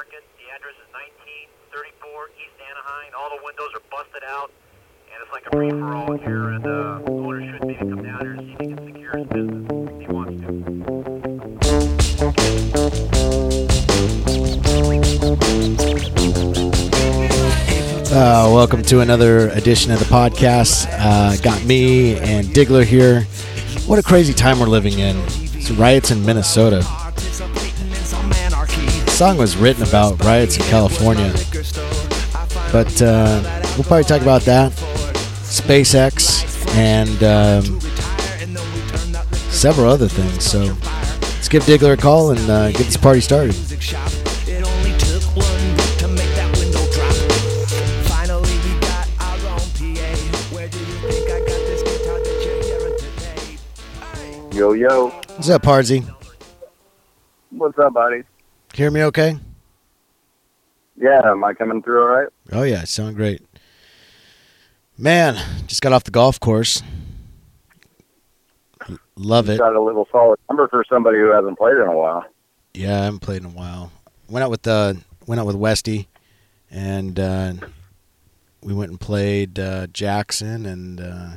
[0.00, 0.24] Market.
[0.38, 0.88] The address is
[1.68, 3.12] 1934 East Anaheim.
[3.20, 4.50] All the windows are busted out,
[5.12, 6.48] and it's like a free for all here.
[6.56, 9.28] And uh, owner should maybe come down here and see if he can secure his
[9.28, 9.68] business.
[18.10, 20.88] Uh, welcome to another edition of the podcast.
[20.92, 23.24] Uh, got me and Diggler here.
[23.86, 25.18] What a crazy time we're living in.
[25.58, 26.86] It's riots in Minnesota.
[29.20, 31.30] Song was written about riots in California.
[32.72, 33.42] But uh,
[33.74, 34.72] we'll probably talk about that,
[35.42, 37.78] SpaceX, and um,
[39.50, 40.42] several other things.
[40.42, 40.60] So
[41.34, 43.54] let's give Diggler a call and uh, get this party started.
[44.48, 47.12] It only took one to make that window drop.
[48.08, 50.16] Finally, we got our own PA.
[50.54, 52.98] Where do you think I got this guitar that you're hearing
[54.48, 54.56] today?
[54.56, 55.08] Yo, yo.
[55.36, 56.06] What's up, Pardsy?
[57.50, 58.22] What's up, buddy?
[58.80, 59.38] Hear me okay?
[60.96, 62.28] Yeah, am I coming through all right?
[62.50, 63.42] Oh yeah, sound great.
[64.96, 65.36] Man,
[65.66, 66.82] just got off the golf course.
[69.16, 69.58] Love it.
[69.58, 72.24] Got a little solid number for somebody who hasn't played in a while.
[72.72, 73.92] Yeah, I haven't played in a while.
[74.30, 74.94] Went out with uh
[75.26, 76.08] went out with Westy
[76.70, 77.52] and uh
[78.62, 81.30] we went and played uh Jackson and uh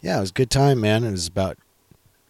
[0.00, 1.02] yeah, it was a good time, man.
[1.02, 1.58] It was about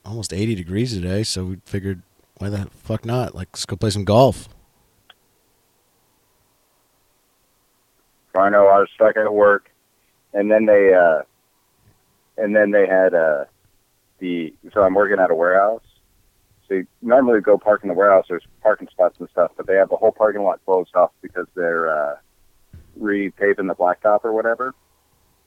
[0.07, 2.01] almost 80 degrees today, so we figured
[2.39, 3.35] why the fuck not?
[3.35, 4.49] Like let's go play some golf.
[8.35, 9.71] I know I was stuck at work,
[10.35, 11.23] and then they, uh,
[12.37, 13.45] and then they had uh,
[14.19, 14.53] the.
[14.73, 15.83] So I'm working at a warehouse.
[16.69, 18.27] So you normally go park in the warehouse.
[18.29, 21.47] There's parking spots and stuff, but they have the whole parking lot closed off because
[21.55, 22.17] they're uh,
[23.01, 24.75] repaving the blacktop or whatever.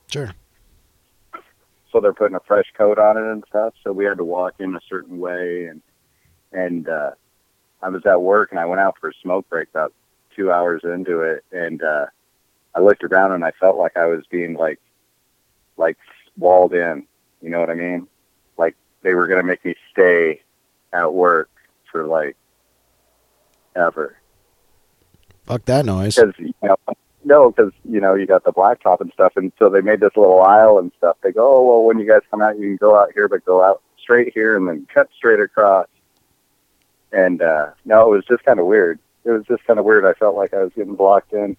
[0.08, 0.32] Sure.
[1.92, 3.74] so they're putting a fresh coat on it and stuff.
[3.84, 5.82] So we had to walk in a certain way, and
[6.52, 7.12] and uh,
[7.82, 9.94] I was at work and I went out for a smoke break about
[10.36, 12.08] two hours into it, and uh,
[12.76, 14.80] I looked around and I felt like I was being like
[15.78, 15.98] like
[16.38, 17.06] walled in.
[17.42, 18.08] You know what I mean?
[18.58, 20.42] Like they were gonna make me stay
[20.94, 21.50] at work
[21.92, 22.36] for like
[23.76, 24.16] ever
[25.46, 26.16] Fuck that noise.
[26.16, 26.78] because you know
[27.24, 30.12] no because you know you got the blacktop and stuff and so they made this
[30.16, 32.78] little aisle and stuff they go oh well when you guys come out you can
[32.78, 35.88] go out here but go out straight here and then cut straight across
[37.12, 40.06] and uh no it was just kind of weird it was just kind of weird
[40.06, 41.56] i felt like i was getting blocked in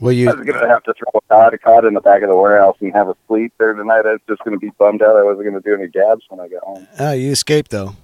[0.00, 2.22] Well, you i was gonna have to throw a cod a cod in the back
[2.22, 5.02] of the warehouse and have a sleep there tonight i was just gonna be bummed
[5.02, 7.94] out i wasn't gonna do any jabs when i got home oh, you escaped though.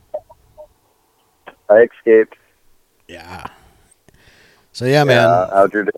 [1.69, 2.37] i escaped
[3.09, 3.47] Yeah.
[4.73, 5.29] So yeah, man.
[5.29, 5.91] uh, how'd your day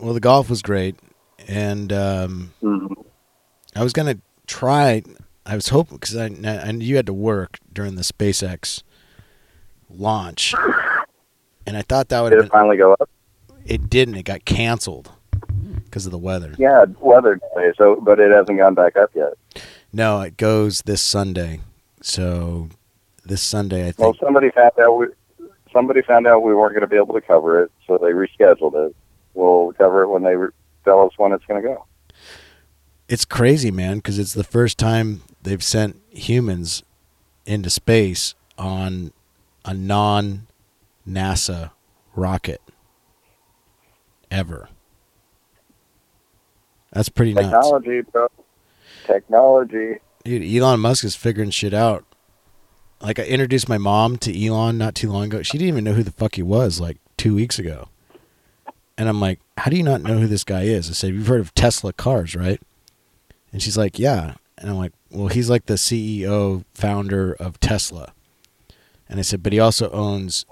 [0.00, 0.96] Well, the golf was great,
[1.48, 3.04] and um, Mhm.
[3.76, 5.02] I was gonna try.
[5.46, 8.82] I was hoping because I, I knew you had to work during the SpaceX
[9.88, 10.54] launch,
[11.66, 12.58] and I thought that would did have it been.
[12.58, 13.08] finally go up
[13.64, 14.16] It didn't.
[14.16, 15.10] It got canceled
[15.84, 16.54] because of the weather.
[16.58, 17.40] yeah weather
[17.78, 19.32] so but it hasn't gone back up yet
[19.92, 21.60] No, it goes this Sunday.
[22.02, 22.68] So
[23.24, 23.98] this Sunday, I think.
[23.98, 25.06] Well, somebody found out we
[25.72, 28.74] somebody found out we weren't going to be able to cover it, so they rescheduled
[28.88, 28.94] it.
[29.34, 30.50] We'll cover it when they re-
[30.84, 31.84] tell us when it's going to go.
[33.08, 36.82] It's crazy, man, because it's the first time they've sent humans
[37.44, 39.12] into space on
[39.64, 40.46] a non
[41.08, 41.70] NASA
[42.14, 42.60] rocket
[44.30, 44.68] ever.
[46.92, 47.46] That's pretty nuts.
[47.46, 48.28] Technology, bro.
[49.06, 49.98] Technology.
[50.24, 52.04] Dude, Elon Musk is figuring shit out.
[53.00, 55.42] Like I introduced my mom to Elon not too long ago.
[55.42, 57.88] She didn't even know who the fuck he was like two weeks ago.
[58.98, 60.88] And I'm like, how do you not know who this guy is?
[60.88, 62.60] I said, you've heard of Tesla cars, right?
[63.56, 64.34] And she's like, yeah.
[64.58, 68.12] And I'm like, well, he's like the CEO, founder of Tesla.
[69.08, 70.44] And I said, but he also owns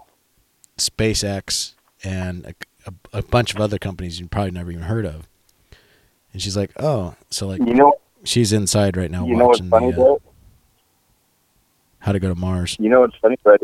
[0.78, 2.54] SpaceX and a,
[2.86, 5.28] a, a bunch of other companies you probably never even heard of.
[6.32, 7.92] And she's like, oh, so like You know,
[8.24, 10.22] she's inside right now you know what's funny, the, uh, Brett?
[11.98, 12.74] how to go to Mars.
[12.80, 13.60] You know what's funny, Brett?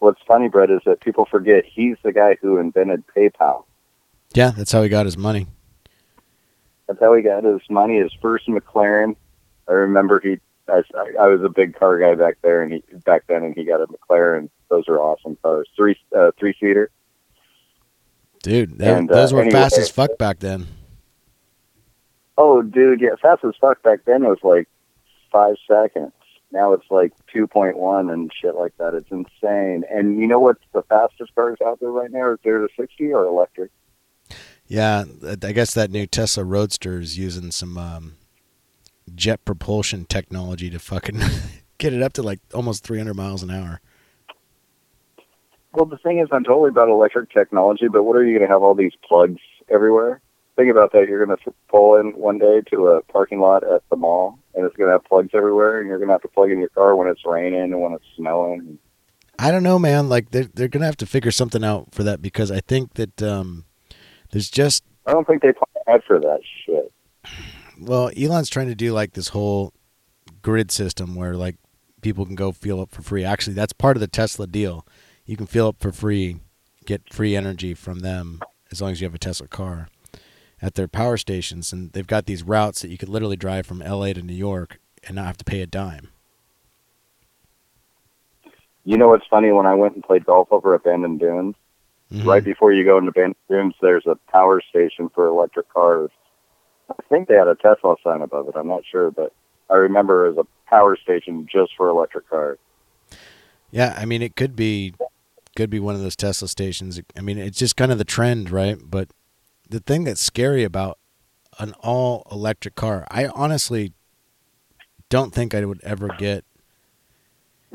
[0.00, 3.64] What's funny, Brett, is that people forget he's the guy who invented PayPal.
[4.34, 5.46] Yeah, that's how he got his money.
[6.88, 7.98] That's how he got his money.
[7.98, 9.14] His first McLaren.
[9.68, 10.38] I remember he.
[10.68, 10.82] I,
[11.18, 13.80] I was a big car guy back there, and he back then, and he got
[13.80, 14.50] a McLaren.
[14.68, 15.68] Those are awesome cars.
[15.76, 16.90] Three uh, three seater.
[18.42, 20.66] Dude, And, uh, those were fast as fuck back then.
[22.36, 24.68] Oh, dude, yeah, fast as fuck back then it was like
[25.32, 26.12] five seconds.
[26.50, 28.94] Now it's like 2.1 and shit like that.
[28.94, 29.84] It's insane.
[29.90, 32.32] And you know what's the fastest cars out there right now?
[32.32, 33.70] Is there the 60 or electric?
[34.68, 35.04] Yeah,
[35.42, 38.16] I guess that new Tesla Roadster is using some um,
[39.14, 41.20] jet propulsion technology to fucking
[41.78, 43.80] get it up to like almost 300 miles an hour.
[45.72, 48.52] Well, the thing is, I'm totally about electric technology, but what are you going to
[48.52, 50.20] have all these plugs everywhere?
[50.56, 51.08] Think about that.
[51.08, 54.66] You're going to pull in one day to a parking lot at the mall, and
[54.66, 56.70] it's going to have plugs everywhere, and you're going to have to plug in your
[56.70, 58.78] car when it's raining and when it's snowing.
[59.38, 60.08] I don't know, man.
[60.08, 63.22] Like they're they're gonna have to figure something out for that because I think that
[63.22, 63.66] um,
[64.30, 66.92] there's just I don't think they plan for that shit.
[67.80, 69.72] well, Elon's trying to do like this whole
[70.42, 71.56] grid system where like
[72.02, 73.24] people can go fuel up for free.
[73.24, 74.86] Actually, that's part of the Tesla deal.
[75.24, 76.40] You can fuel up for free,
[76.84, 78.40] get free energy from them
[78.70, 79.88] as long as you have a Tesla car
[80.60, 83.78] at their power stations, and they've got these routes that you could literally drive from
[83.78, 86.08] LA to New York and not have to pay a dime.
[88.84, 89.52] You know what's funny?
[89.52, 91.54] When I went and played golf over at Abandoned Dunes,
[92.12, 92.26] Mhm.
[92.26, 96.10] right before you go into Abandoned Dunes, there's a power station for electric cars.
[96.90, 98.56] I think they had a Tesla sign above it.
[98.56, 99.32] I'm not sure, but
[99.68, 102.58] I remember it was a power station just for electric cars.
[103.70, 104.94] Yeah, I mean, it could be,
[105.54, 106.98] could be one of those Tesla stations.
[107.14, 108.78] I mean, it's just kind of the trend, right?
[108.82, 109.10] But
[109.68, 110.98] the thing that's scary about
[111.58, 113.92] an all electric car, I honestly
[115.10, 116.44] don't think I would ever get.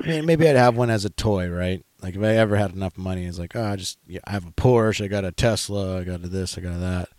[0.04, 1.86] I mean, maybe I'd have one as a toy, right?
[2.04, 4.46] Like if I ever had enough money, it's like, oh, I just yeah, I have
[4.46, 7.10] a Porsche, I got a Tesla, I got a this, I got a that.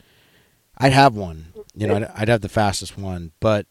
[0.77, 3.67] I'd have one, you know, I'd, I'd have the fastest one, but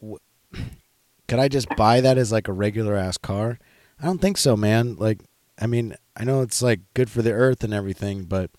[0.00, 0.18] w-
[1.28, 3.58] could I just buy that as like a regular ass car?
[4.00, 4.96] I don't think so, man.
[4.96, 5.20] Like,
[5.60, 8.50] I mean, I know it's like good for the earth and everything, but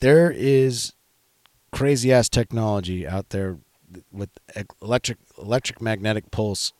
[0.00, 0.94] there is
[1.70, 3.58] crazy ass technology out there
[4.10, 4.30] with
[4.80, 6.72] electric electric magnetic pulse,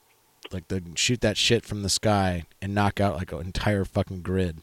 [0.52, 4.22] like they shoot that shit from the sky and knock out like an entire fucking
[4.22, 4.58] grid.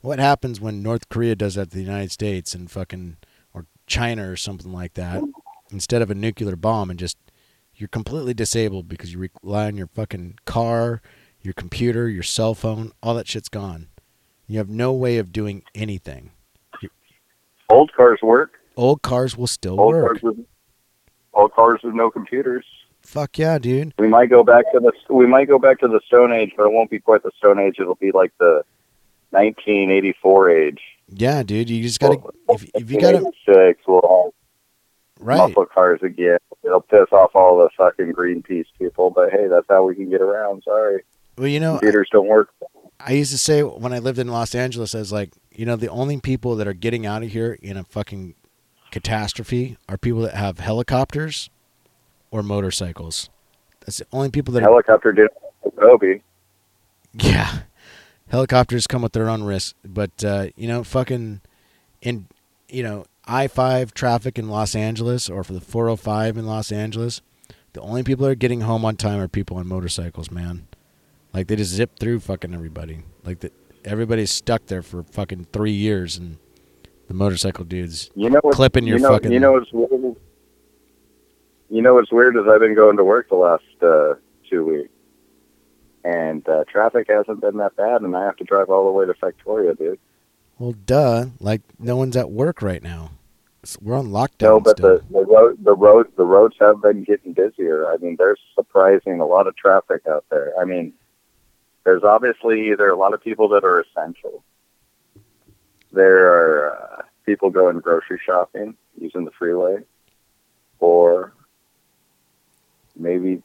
[0.00, 3.16] What happens when North Korea does that to the United States and fucking
[3.54, 5.22] or China or something like that
[5.70, 7.16] instead of a nuclear bomb and just
[7.74, 11.00] you're completely disabled because you rely on your fucking car,
[11.40, 13.88] your computer, your cell phone, all that shit's gone.
[14.46, 16.32] You have no way of doing anything.
[17.70, 18.52] Old cars work.
[18.76, 20.20] Old cars will still Old work.
[20.20, 20.46] cars with
[21.32, 22.64] old cars with no computers.
[23.12, 23.92] Fuck yeah, dude.
[23.98, 26.64] We might go back to the we might go back to the Stone Age, but
[26.64, 27.76] it won't be quite the Stone Age.
[27.78, 28.64] It'll be like the
[29.32, 30.80] 1984 age.
[31.08, 31.68] Yeah, dude.
[31.68, 32.18] You just gotta
[32.48, 34.32] if if you gotta 1986, we'll
[35.18, 35.36] have right.
[35.36, 36.38] muscle cars again.
[36.64, 40.22] It'll piss off all the fucking Greenpeace people, but hey, that's how we can get
[40.22, 40.62] around.
[40.62, 41.02] Sorry,
[41.36, 42.48] Well, you know, computers don't work.
[42.98, 45.76] I used to say when I lived in Los Angeles, I was like, you know,
[45.76, 48.36] the only people that are getting out of here in a fucking
[48.90, 51.50] catastrophe are people that have helicopters
[52.32, 53.30] or motorcycles.
[53.80, 55.28] That's the only people that are Helicopter did
[55.64, 56.22] Adobe.
[57.14, 57.60] Yeah.
[58.28, 61.42] Helicopters come with their own risks, but uh, you know, fucking
[62.00, 62.26] in
[62.68, 67.20] you know, I-5 traffic in Los Angeles or for the 405 in Los Angeles,
[67.74, 70.66] the only people that are getting home on time are people on motorcycles, man.
[71.34, 73.02] Like they just zip through fucking everybody.
[73.24, 73.52] Like that
[73.84, 76.38] everybody's stuck there for fucking 3 years and
[77.08, 79.70] the motorcycle dudes You know Clipping your you know, fucking- You know what's?
[81.72, 84.16] You know what's weird is I've been going to work the last uh,
[84.50, 84.92] two weeks,
[86.04, 89.06] and uh, traffic hasn't been that bad, and I have to drive all the way
[89.06, 89.98] to Factoria, dude.
[90.58, 91.26] Well, duh.
[91.40, 93.12] Like no one's at work right now.
[93.80, 94.98] We're on lockdown No, but still.
[94.98, 97.90] the the road the road the roads have been getting busier.
[97.90, 100.52] I mean, there's surprising a lot of traffic out there.
[100.60, 100.92] I mean,
[101.84, 104.44] there's obviously either a lot of people that are essential.
[105.90, 109.78] There are uh, people going grocery shopping using the freeway,
[110.78, 111.32] or
[112.96, 113.42] maybe.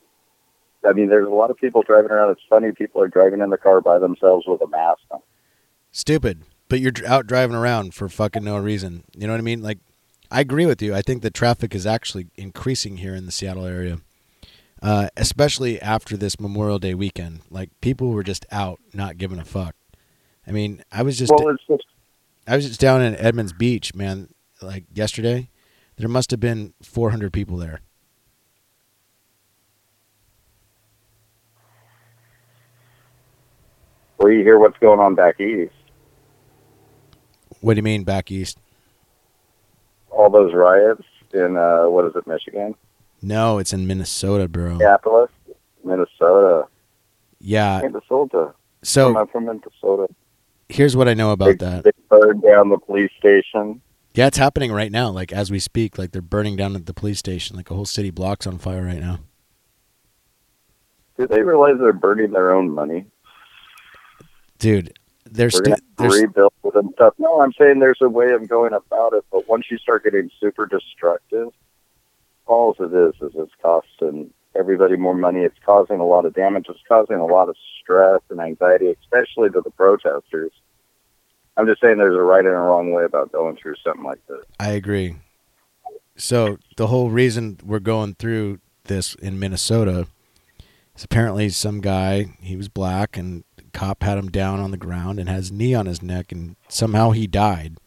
[0.88, 2.32] I mean, there's a lot of people driving around.
[2.32, 2.72] It's funny.
[2.72, 5.20] People are driving in the car by themselves with a mask on.
[5.92, 6.44] Stupid.
[6.70, 9.04] But you're out driving around for fucking no reason.
[9.16, 9.62] You know what I mean?
[9.62, 9.80] Like,
[10.30, 10.94] I agree with you.
[10.94, 14.00] I think the traffic is actually increasing here in the Seattle area,
[14.82, 17.42] uh, especially after this Memorial Day weekend.
[17.50, 19.76] Like, people were just out, not giving a fuck.
[20.46, 21.86] I mean, I was just Well, it's just
[22.48, 24.30] I was just down in Edmonds Beach, man.
[24.62, 25.50] Like yesterday,
[25.98, 27.82] there must have been 400 people there.
[34.18, 35.74] Where you hear what's going on back east.
[37.62, 38.58] What do you mean back east?
[40.10, 42.76] All those riots in uh, what is it, Michigan?
[43.22, 44.72] No, it's in Minnesota, bro.
[44.74, 45.32] Minneapolis,
[45.84, 46.68] Minnesota,
[47.40, 47.82] Yeah.
[47.84, 48.54] Minnesota.
[48.84, 50.08] So I'm from Minnesota.
[50.70, 51.84] here's what I know They, about that.
[51.84, 53.82] they burned down the police station.
[54.14, 55.10] Yeah, it's happening right now.
[55.10, 57.56] Like as we speak, like they're burning down the police station.
[57.56, 59.20] Like a whole city block's on fire right now.
[61.18, 63.06] Do they realize they're burning their own money?
[64.60, 64.94] Dude,
[65.26, 67.14] they're We're stu- have rebuild and stuff.
[67.18, 70.30] No, I'm saying there's a way of going about it, but once you start getting
[70.40, 71.50] super destructive,
[72.46, 75.42] all it is is it's costing everybody more money.
[75.42, 76.66] It's causing a lot of damage.
[76.70, 80.52] It's causing a lot of stress and anxiety, especially to the protesters.
[81.56, 84.26] I'm just saying there's a right and a wrong way about going through something like
[84.28, 84.46] this.
[84.60, 85.16] I agree.
[86.16, 90.08] So the whole reason we're going through this in Minnesota
[90.96, 93.44] is apparently some guy he was black and
[93.78, 97.12] cop had him down on the ground and has knee on his neck and somehow
[97.12, 97.78] he died.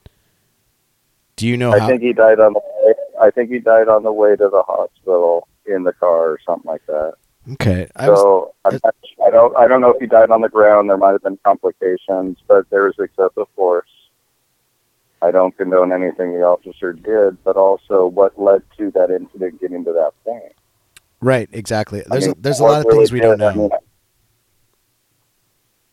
[1.36, 1.86] Do you know I how?
[1.88, 4.62] think he died on the way, I think he died on the way to the
[4.62, 7.14] hospital in the car or something like that.
[7.54, 8.94] okay, I was so I'm not,
[9.26, 10.88] I don't I don't know if he died on the ground.
[10.90, 13.88] There might have been complications, but there was excessive force.
[15.22, 19.84] I don't condone anything the officer did, but also what led to that incident getting
[19.84, 20.52] to that point.
[21.20, 21.48] right.
[21.52, 22.02] Exactly.
[22.10, 23.54] I There's mean, a, there's a lot of really things we don't did, I know.
[23.54, 23.70] mean,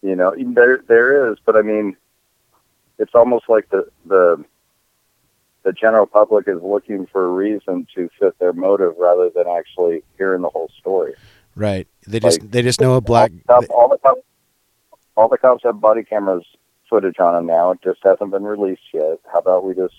[0.08, 1.96] you know, there there is, but I mean,
[2.98, 4.44] it's almost like the the
[5.64, 10.02] the general public is looking for a reason to fit their motive rather than actually
[10.18, 11.14] hearing the whole story.
[11.56, 11.88] Right.
[12.08, 13.32] They just Like, they just know a black.
[13.50, 14.22] All the, cops, all the cops,
[15.18, 16.46] all the cops have body cameras
[16.90, 17.72] footage on them now.
[17.72, 19.20] It just hasn't been released yet.
[19.32, 19.96] How about we just,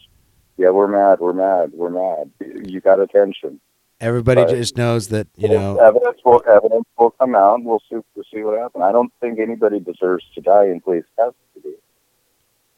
[0.57, 2.31] yeah, we're mad, we're mad, we're mad.
[2.41, 3.61] You got attention.
[4.01, 4.51] Everybody Right.
[4.51, 5.77] just knows that you know.
[5.79, 7.65] evidence will evidence will come out.
[7.65, 8.83] We'll see we'll see what happens.
[8.83, 11.75] I don't think anybody deserves to die in police custody.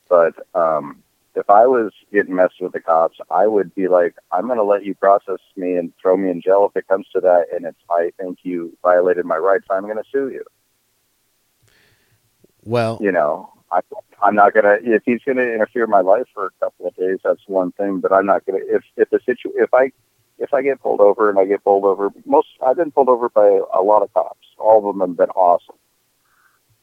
[0.09, 1.03] But um,
[1.35, 4.65] if I was getting messed with the cops, I would be like, I'm going to
[4.65, 7.47] let you process me and throw me in jail if it comes to that.
[7.55, 9.67] And it's I think you violated my rights.
[9.71, 10.45] I'm going to sue you.
[12.65, 13.81] Well, you know, I,
[14.23, 14.79] I'm not gonna.
[14.83, 18.01] If he's gonna interfere in my life for a couple of days, that's one thing.
[18.01, 18.59] But I'm not gonna.
[18.63, 19.93] If if the situ, if I
[20.41, 23.29] if I get pulled over and I get pulled over, most I've been pulled over
[23.29, 24.47] by a lot of cops.
[24.59, 25.77] All of them have been awesome.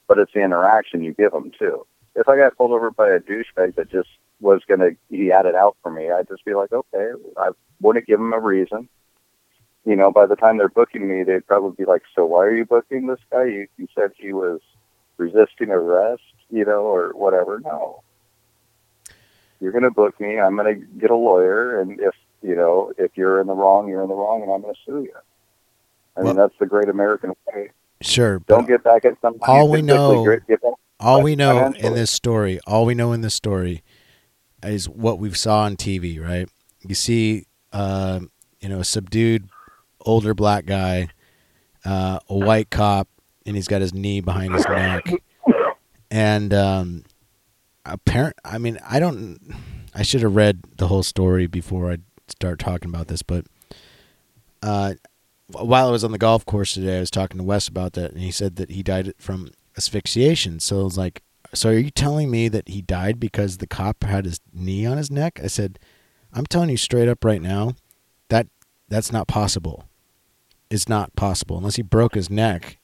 [0.07, 1.85] But it's the interaction you give them too.
[2.15, 4.09] If I got pulled over by a douchebag that just
[4.39, 6.11] was gonna, he had it out for me.
[6.11, 7.49] I'd just be like, okay, I
[7.81, 8.87] wouldn't give him a reason.
[9.85, 12.55] You know, by the time they're booking me, they'd probably be like, so why are
[12.55, 13.45] you booking this guy?
[13.45, 14.59] You, you said he was
[15.17, 16.21] resisting arrest,
[16.51, 17.59] you know, or whatever.
[17.59, 18.03] No.
[19.59, 20.39] You're going to book me.
[20.39, 21.79] I'm going to get a lawyer.
[21.79, 24.61] And if, you know, if you're in the wrong, you're in the wrong, and I'm
[24.61, 25.11] going to sue you.
[26.15, 27.71] I Well- mean, that's the great American way.
[28.01, 28.39] sure.
[28.47, 29.51] Don't get back at somebody.
[29.51, 30.61] all we know- Get-
[30.99, 33.83] all we know in this story, all we know in this story,
[34.63, 36.19] is what we saw on TV.
[36.19, 36.49] Right?
[36.87, 38.21] You see, uh,
[38.59, 39.49] you know, a subdued
[40.05, 41.09] older black guy,
[41.85, 43.07] uh, a white cop,
[43.45, 45.05] and he's got his knee behind his neck,
[46.09, 47.03] and um,
[47.85, 48.35] apparent.
[48.43, 49.39] I mean, I don't.
[49.93, 53.45] I should have read the whole story before I start talking about this, but
[54.61, 54.93] uh,
[55.47, 58.11] while I was on the golf course today, I was talking to Wes about that,
[58.11, 60.59] and he said that he died from asphyxiation.
[60.59, 64.03] So I was like, "So are you telling me that he died because the cop
[64.03, 65.79] had his knee on his neck?" I said,
[66.33, 67.75] "I'm telling you straight up right now,
[68.29, 68.47] that
[68.89, 69.85] that's not possible.
[70.69, 72.77] It's not possible unless he broke his neck.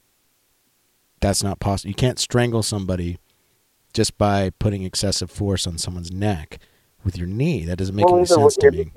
[1.20, 1.90] That's not possible.
[1.90, 3.18] You can't strangle somebody
[3.94, 6.60] just by putting excessive force on someone's neck
[7.04, 7.66] with your knee.
[7.66, 8.92] That doesn't make Well, any sense to me."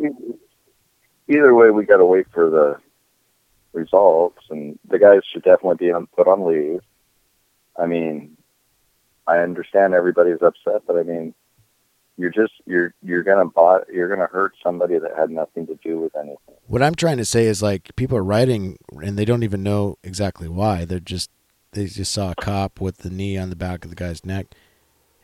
[1.29, 2.77] Either way, we got to wait for the
[3.73, 6.81] results, and the guys should definitely be on, put on leave.
[7.79, 8.37] I mean,
[9.27, 11.35] I understand everybody's upset, but I mean,
[12.17, 15.99] you're just you're you're gonna bot you're gonna hurt somebody that had nothing to do
[15.99, 16.55] with anything.
[16.67, 19.99] What I'm trying to say is like people are writing and they don't even know
[20.03, 20.85] exactly why.
[20.85, 21.31] They're just
[21.73, 24.47] they just saw a cop with the knee on the back of the guy's neck,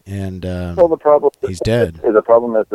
[0.05, 2.01] and um, Well, the problem he's dead.
[2.03, 2.67] The problem is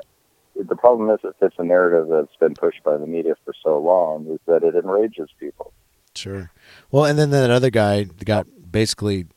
[0.63, 3.77] the problem is it fits a narrative that's been pushed by the media for so
[3.77, 5.73] long is that it enrages people.
[6.15, 6.51] Sure.
[6.91, 9.27] Well, and then that other guy got basically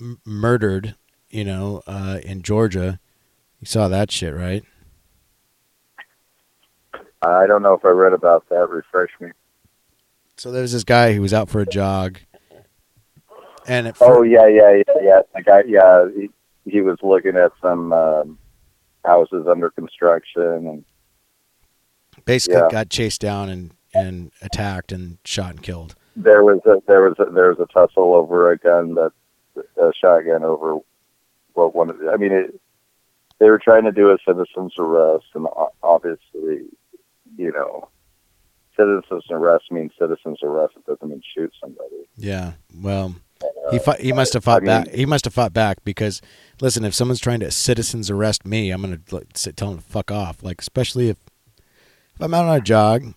[0.00, 0.94] m- murdered.
[1.30, 3.00] You know, uh, in Georgia.
[3.60, 4.64] You saw that shit, right?
[7.20, 8.68] I don't know if I read about that.
[8.70, 9.28] Refresh me.
[10.36, 12.20] So there was this guy who was out for a jog,
[13.66, 15.20] and Oh yeah, yeah, yeah, yeah.
[15.34, 16.30] The guy, yeah, he,
[16.64, 18.38] he was looking at some um,
[19.08, 20.84] houses under construction, and
[22.24, 22.68] basically yeah.
[22.70, 25.94] got chased down and and attacked and shot and killed.
[26.14, 29.12] there was a there was a, there was a tussle over a gun that
[29.76, 30.78] a shotgun over
[31.54, 31.90] what one.
[31.90, 32.60] of the- I mean, it,
[33.38, 35.46] they were trying to do a citizen's arrest, and
[35.82, 36.66] obviously,
[37.36, 37.88] you know,
[38.76, 40.74] citizen's arrest means citizen's arrest.
[40.76, 42.08] It doesn't mean shoot somebody.
[42.16, 42.52] Yeah.
[42.74, 43.14] Well,
[43.70, 44.94] he fought, he must have fought I mean- back.
[44.94, 46.20] He must have fought back because
[46.60, 49.84] listen, if someone's trying to citizens arrest me, I'm gonna like, sit, tell them to
[49.84, 50.42] fuck off.
[50.42, 51.16] Like especially if
[52.14, 53.14] if I'm out on a jog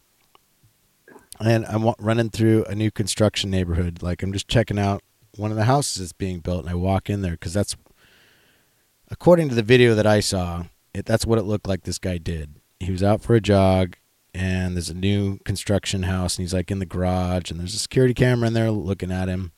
[1.40, 5.02] and I'm running through a new construction neighborhood, like I'm just checking out
[5.38, 7.76] one of the houses that's being built, and I walk in there because that's
[9.10, 11.84] according to the video that I saw, it, that's what it looked like.
[11.84, 12.56] This guy did.
[12.80, 13.96] He was out for a jog,
[14.34, 17.80] and there's a new construction house, and he's like in the garage, and there's a
[17.80, 19.52] security camera in there looking at him,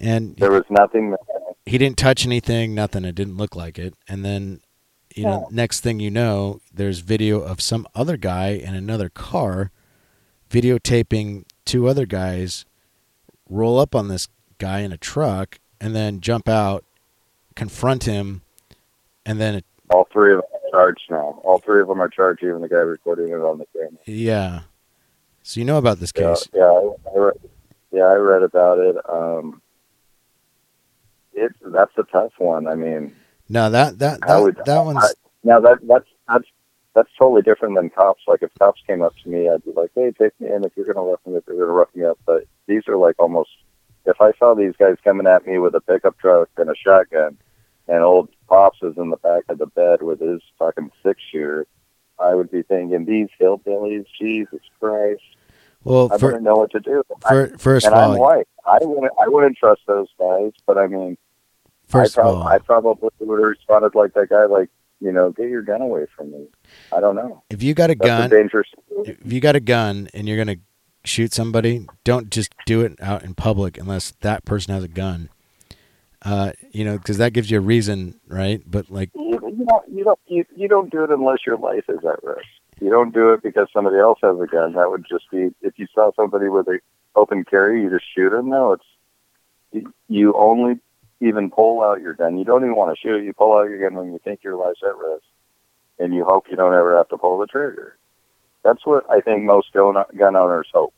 [0.00, 1.14] and There was nothing.
[1.66, 3.04] he didn't touch anything, nothing.
[3.04, 3.94] It didn't look like it.
[4.08, 4.60] And then,
[5.14, 9.70] you know, next thing you know, there's video of some other guy in another car
[10.50, 12.64] videotaping two other guys
[13.48, 14.28] roll up on this
[14.58, 16.84] guy in a truck and then jump out,
[17.54, 18.42] confront him,
[19.24, 21.40] and then, All three of them are charged now.
[21.44, 23.90] All three of them are charged, even the guy recording it on the camera.
[24.06, 24.60] yeah.
[25.42, 26.48] So you know about this Yeah, case.
[26.54, 27.34] yeah, I, I read,
[27.92, 28.96] yeah, I read about it.
[29.08, 29.62] Um,
[31.34, 32.66] it that's a tough one.
[32.66, 33.14] I mean,
[33.48, 36.44] No, that that that, would- that one's I- now that that's that's
[36.94, 38.22] that's totally different than cops.
[38.26, 40.72] Like if cops came up to me, I'd be like, "Hey, take me in if
[40.76, 41.44] you're gonna rough me up.
[41.46, 43.50] You're gonna rough me up." But these are like almost.
[44.06, 47.36] If I saw these guys coming at me with a pickup truck and a shotgun,
[47.86, 51.66] and old pops is in the back of the bed with his fucking six shooter,
[52.18, 55.22] I would be thinking, "These hillbillies, Jesus Christ,
[55.84, 58.48] well I for, wouldn't know what to do." for first and of I'm all, white.
[58.66, 59.12] I wouldn't.
[59.20, 60.52] I wouldn't trust those guys.
[60.66, 61.16] But I mean,
[61.88, 64.68] first I, of prob- all, I probably would have responded like that guy, like
[65.00, 66.46] you know, get your gun away from me.
[66.92, 67.42] I don't know.
[67.50, 68.68] if you got a That's gun, a dangerous.
[69.04, 70.56] if you got a gun and you're gonna
[71.04, 75.28] shoot somebody, don't just do it out in public unless that person has a gun.
[76.22, 78.60] Uh, you know, because that gives you a reason, right?
[78.66, 79.88] But like, You, you don't.
[79.88, 80.18] You don't.
[80.26, 82.44] You, you don't do it unless your life is at risk.
[82.78, 84.74] You don't do it because somebody else has a gun.
[84.74, 86.78] That would just be if you saw somebody with a
[87.14, 88.48] open carry, you just shoot them.
[88.48, 90.78] No, it's you, only
[91.20, 92.38] even pull out your gun.
[92.38, 93.24] You don't even want to shoot.
[93.24, 95.24] You pull out your gun when you think your life's at risk,
[95.98, 97.96] and you hope you don't ever have to pull the trigger.
[98.62, 100.94] That's what I think most gun gun owners hope.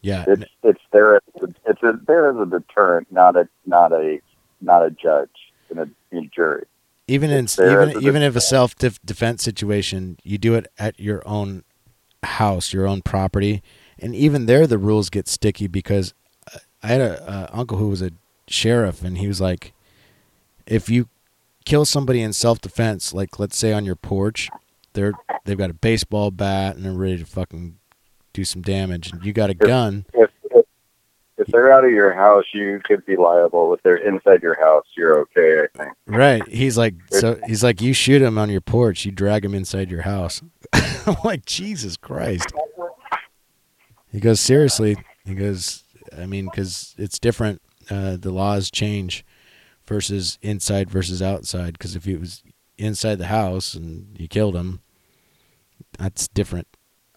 [0.00, 1.20] yeah, It's it's there.
[1.66, 4.20] It's a, there as a deterrent, not a not a
[4.60, 5.30] not a judge
[5.70, 6.64] and a, a jury.
[7.06, 11.26] even in it's even even if a self defense situation, you do it at your
[11.26, 11.64] own
[12.22, 13.62] house, your own property,
[13.98, 16.14] and even there the rules get sticky because
[16.82, 18.10] I had a uh, uncle who was a
[18.46, 19.72] sheriff, and he was like,
[20.66, 21.08] if you
[21.64, 24.50] kill somebody in self defense, like let's say on your porch,
[24.92, 25.14] they're
[25.44, 27.78] they've got a baseball bat and they're ready to fucking
[28.32, 30.04] do some damage, and you got a gun.
[30.12, 30.66] If, if
[31.36, 33.74] if they're out of your house, you could be liable.
[33.74, 35.62] If they're inside your house, you're okay.
[35.62, 35.92] I think.
[36.06, 36.46] Right.
[36.48, 39.90] He's like, so he's like, you shoot him on your porch, you drag him inside
[39.90, 40.42] your house.
[40.72, 42.52] I'm like, Jesus Christ.
[44.14, 44.96] He goes, seriously.
[45.24, 45.82] He goes,
[46.16, 47.60] I mean, because it's different.
[47.90, 49.24] Uh, the laws change
[49.86, 51.72] versus inside versus outside.
[51.72, 52.44] Because if he was
[52.78, 54.80] inside the house and you killed him,
[55.98, 56.68] that's different,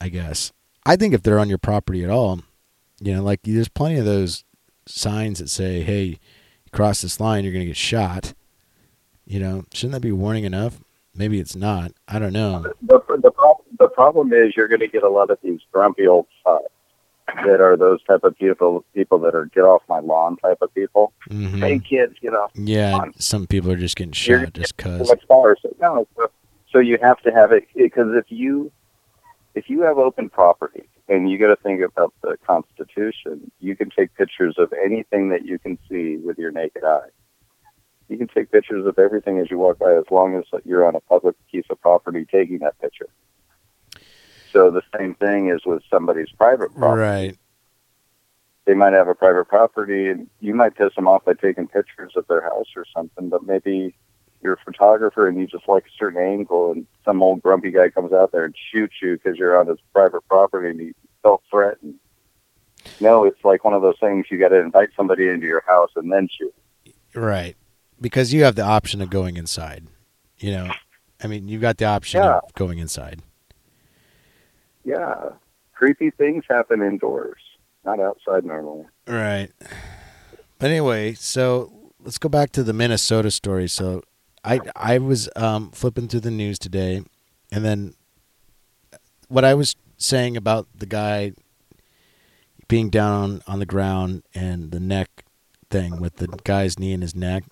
[0.02, 0.52] I guess.
[0.88, 2.40] I think if they're on your property at all,
[3.00, 4.44] you know, like there's plenty of those
[4.88, 8.34] signs that say, hey, you cross this line, you're going to get shot.
[9.24, 10.80] You know, shouldn't that be warning enough?
[11.14, 11.92] Maybe it's not.
[12.08, 12.74] I don't know.
[12.82, 16.08] The the, prob- the problem is you're going to get a lot of these grumpy
[16.08, 16.62] old fucks
[17.36, 20.74] that are those type of people people that are get off my lawn type of
[20.74, 21.14] people.
[21.30, 21.62] Mm-hmm.
[21.62, 25.10] Hey kids, get off Yeah, some people are just getting You're- shot just cause.
[25.10, 26.32] So, no, so,
[26.72, 28.72] so you have to have it because if you
[29.56, 33.90] if you have open property and you got to think about the Constitution, you can
[33.90, 37.08] take pictures of anything that you can see with your naked eye.
[38.10, 40.96] You can take pictures of everything as you walk by, as long as you're on
[40.96, 43.08] a public piece of property taking that picture.
[44.52, 47.38] So the same thing is with somebody's private property Right.
[48.66, 52.14] they might have a private property and you might piss them off by taking pictures
[52.16, 53.96] of their house or something, but maybe
[54.42, 57.90] you're a photographer and you just like a certain angle and some old grumpy guy
[57.90, 61.42] comes out there and shoots you because you're on his private property and you felt
[61.50, 61.96] threatened.
[63.00, 65.90] No, it's like one of those things you got to invite somebody into your house
[65.96, 66.54] and then shoot.
[67.16, 67.56] Right.
[68.00, 69.88] Because you have the option of going inside.
[70.40, 70.72] You know,
[71.24, 72.38] I mean, you've got the option Yeah.
[72.44, 73.22] of going inside.
[74.88, 75.30] Yeah.
[75.74, 77.42] Creepy things happen indoors,
[77.86, 78.86] not outside normally.
[79.06, 79.50] Right.
[80.60, 81.72] But anyway, so
[82.04, 83.68] let's go back to the Minnesota story.
[83.68, 84.02] So
[84.46, 87.04] I I was um, flipping through the news today,
[87.52, 87.94] and then
[89.28, 91.34] what I was saying about the guy
[92.70, 95.26] being down on, on the ground and the neck
[95.70, 97.44] thing with the guy's knee in his neck.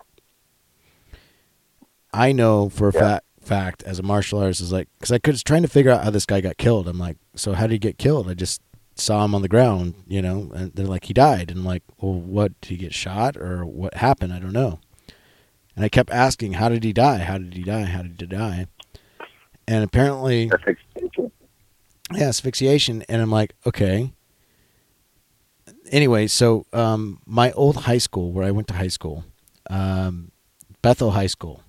[2.13, 2.99] I know for a Yeah.
[2.99, 6.03] fact fact as a martial artist is like because I was trying to figure out
[6.03, 6.87] how this guy got killed.
[6.87, 8.29] I'm like, so how did he get killed?
[8.29, 8.61] I just
[8.95, 11.51] saw him on the ground, you know, and they're like, he died.
[11.51, 14.33] And I'm like, well, what did he get shot or what happened?
[14.33, 14.79] I don't know.
[15.75, 17.17] And I kept asking, how did he die?
[17.19, 17.83] How did he die?
[17.83, 18.67] How did he die?
[19.67, 21.31] And apparently, Asphyxiation.
[22.13, 23.03] yeah, asphyxiation.
[23.09, 24.13] And I'm like, okay.
[25.91, 29.25] Anyway, so um, my old high school, where I went to high school,
[29.69, 30.31] um,
[30.81, 31.61] Bethel High School,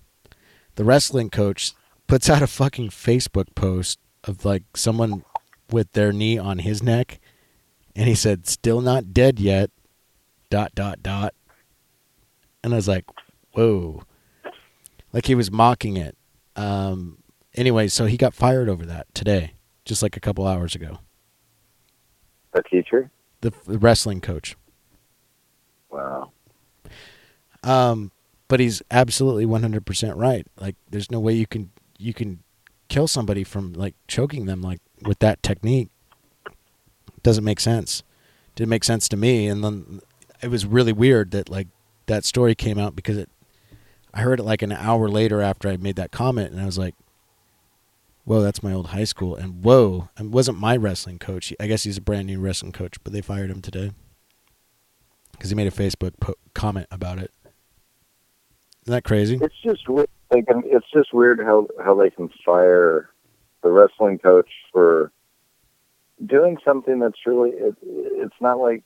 [0.76, 1.72] the wrestling coach
[2.06, 5.24] puts out a fucking Facebook post of like someone
[5.70, 7.18] with their knee on his neck,
[7.96, 9.70] and he said, "Still not dead yet."
[10.48, 11.34] Dot dot dot.
[12.62, 13.04] And I was like,
[13.52, 14.04] "Whoa!"
[15.12, 16.16] Like he was mocking it.
[16.54, 17.18] Um.
[17.54, 20.98] Anyway, so he got fired over that today, just like a couple hours ago.
[22.52, 23.10] A teacher?
[23.40, 24.56] The, the wrestling coach.
[25.90, 26.32] Wow.
[27.62, 28.12] Um,
[28.48, 30.46] but he's absolutely 100% right.
[30.60, 32.42] Like there's no way you can you can
[32.88, 35.88] kill somebody from like choking them like with that technique.
[37.22, 38.02] Doesn't make sense.
[38.54, 40.00] Didn't make sense to me and then
[40.42, 41.68] it was really weird that like
[42.06, 43.28] that story came out because it
[44.14, 46.78] I heard it like an hour later after I made that comment and I was
[46.78, 46.94] like
[48.24, 49.36] Whoa, that's my old high school.
[49.36, 51.54] And whoa, it wasn't my wrestling coach.
[51.60, 53.92] I guess he's a brand new wrestling coach, but they fired him today
[55.30, 57.30] because he made a Facebook po- comment about it.
[58.86, 59.36] Isn't that crazy?
[59.42, 60.08] It's just weird.
[60.30, 63.10] They can, it's just weird how how they can fire
[63.64, 65.10] the wrestling coach for
[66.24, 67.50] doing something that's really.
[67.50, 68.84] It, it's not like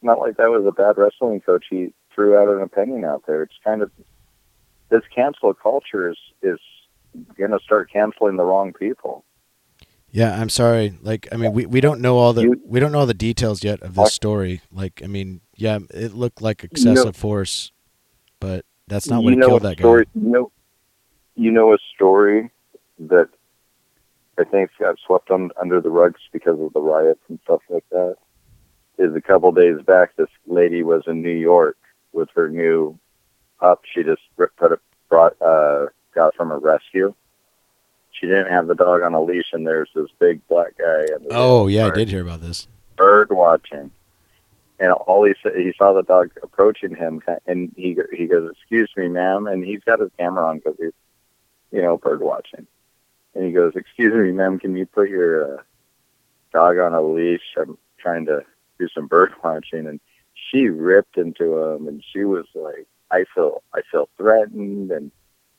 [0.00, 1.66] not like that was a bad wrestling coach.
[1.68, 3.42] He threw out an opinion out there.
[3.42, 3.90] It's kind of
[4.88, 6.58] this cancel culture is is
[7.36, 9.24] going to start canceling the wrong people.
[10.10, 10.98] Yeah, I'm sorry.
[11.02, 13.12] Like, I mean, we, we don't know all the You- we don't know all the
[13.14, 14.60] details yet of this story.
[14.70, 17.72] Like, I mean, yeah, it looked like excessive force,
[18.42, 20.10] but that's not what killed that story, guy.
[20.14, 20.52] You know,
[21.36, 22.50] you know a story
[22.98, 23.28] that
[24.38, 27.84] I think got swept on, under the rugs because of the riots and stuff like
[27.90, 28.16] that.
[28.98, 31.78] Is a couple days back, this lady was in New York
[32.12, 32.98] with her new
[33.58, 33.82] pup.
[33.92, 34.78] She just put a,
[35.08, 37.14] brought uh, got from a rescue.
[38.10, 41.06] She didn't have the dog on a leash, and there's this big black guy.
[41.30, 42.68] Oh yeah, I did hear about this.
[42.96, 43.90] bird watching.
[44.82, 48.90] And all he said, he saw the dog approaching him, and he he goes, "Excuse
[48.96, 50.92] me, ma'am," and he's got his camera on because he's,
[51.70, 52.66] you know, bird watching.
[53.32, 55.62] And he goes, "Excuse me, ma'am, can you put your uh,
[56.52, 57.54] dog on a leash?
[57.56, 58.44] I'm trying to
[58.80, 60.00] do some bird watching." And
[60.50, 65.12] she ripped into him, and she was like, "I feel I feel threatened," and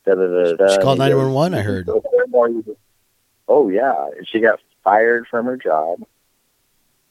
[0.05, 0.67] da da da da.
[0.73, 1.89] She called he goes, 911, I heard.
[3.47, 6.03] Oh yeah, she got fired from her job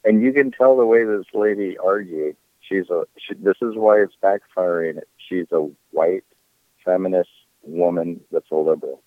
[0.05, 2.37] and you can tell the way this lady argued.
[2.61, 3.05] She's a.
[3.19, 5.01] She, this is why it's backfiring.
[5.29, 6.25] She's a white
[6.85, 7.31] feminist
[7.62, 9.03] woman that's a liberal.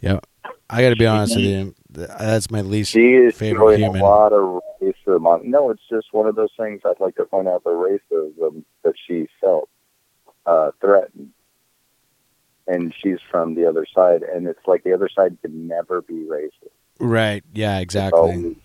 [0.00, 0.20] Yeah,
[0.68, 1.74] I got to be honest with you.
[1.88, 4.00] That's my least She is favorite human.
[4.00, 5.26] a lot of racism.
[5.26, 6.82] On, no, it's just one of those things.
[6.84, 9.68] I'd like to point out the racism that she felt
[10.44, 11.30] uh, threatened,
[12.66, 16.26] and she's from the other side, and it's like the other side can never be
[16.28, 16.70] racist.
[16.98, 17.42] Right?
[17.52, 18.56] Yeah, exactly.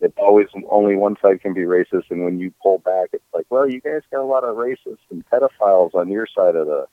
[0.00, 3.46] It's always only one side can be racist, and when you pull back, it's like,
[3.50, 6.86] well, you guys got a lot of racists and pedophiles on your side of the.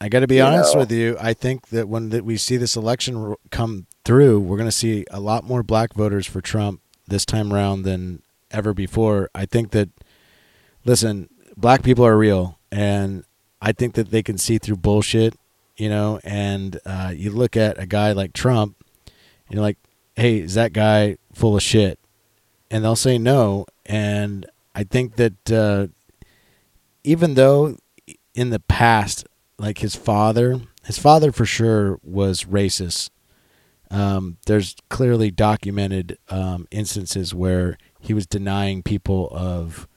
[0.00, 0.80] I got to be honest know.
[0.80, 1.16] with you.
[1.20, 5.04] I think that when that we see this election come through, we're going to see
[5.10, 9.30] a lot more black voters for Trump this time around than ever before.
[9.34, 9.90] I think that
[10.84, 13.24] listen, black people are real, and
[13.60, 15.36] I think that they can see through bullshit.
[15.76, 19.78] You know, and uh, you look at a guy like Trump, and you're like,
[20.16, 21.99] "Hey, is that guy full of shit?"
[22.70, 23.66] And they'll say no.
[23.86, 25.88] And I think that uh,
[27.02, 27.76] even though
[28.34, 29.26] in the past
[29.58, 33.10] like his father his father for sure was racist.
[33.90, 39.88] Um, there's clearly documented um, instances where he was denying people of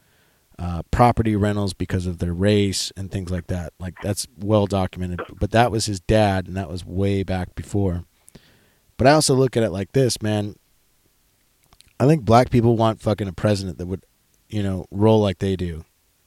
[0.59, 3.73] uh, property rentals because of their race and things like that.
[3.79, 5.21] Like that's well documented.
[5.39, 8.03] But that was his dad and that was way back before.
[8.97, 10.55] But i also look at it like this man
[12.03, 14.05] i think black people want fucking a president that would
[14.49, 15.83] you know roll like they do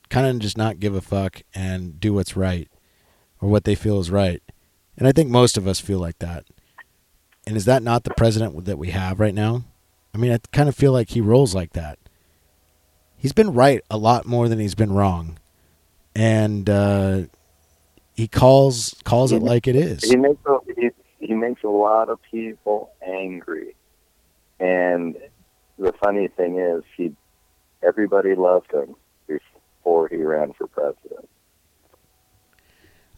[0.09, 2.69] kind of just not give a fuck and do what's right
[3.41, 4.43] or what they feel is right.
[4.97, 6.45] And I think most of us feel like that.
[7.47, 9.65] And is that not the president that we have right now?
[10.15, 11.99] I mean, I kind of feel like he rolls like that.
[13.17, 15.39] He's been right a lot more than he's been wrong.
[16.15, 17.23] And uh,
[18.15, 20.03] he calls calls it like it is.
[20.03, 23.77] He makes a, he, he makes a lot of people angry,
[24.59, 25.17] and
[25.79, 27.12] the funny thing is, he
[27.83, 28.95] everybody loved him
[29.27, 31.29] before he ran for president.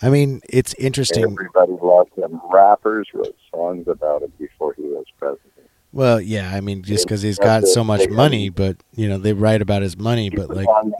[0.00, 1.24] I mean, it's interesting.
[1.24, 2.40] Everybody loved him.
[2.50, 5.52] Rappers wrote songs about him before he was president.
[5.92, 9.32] Well, yeah, I mean, just because he's got so much money, but you know, they
[9.32, 10.92] write about his money, but like, on,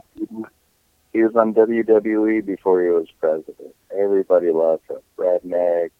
[1.13, 3.75] he was on WWE before he was president.
[3.97, 4.97] Everybody loved him.
[5.17, 5.91] Redneck.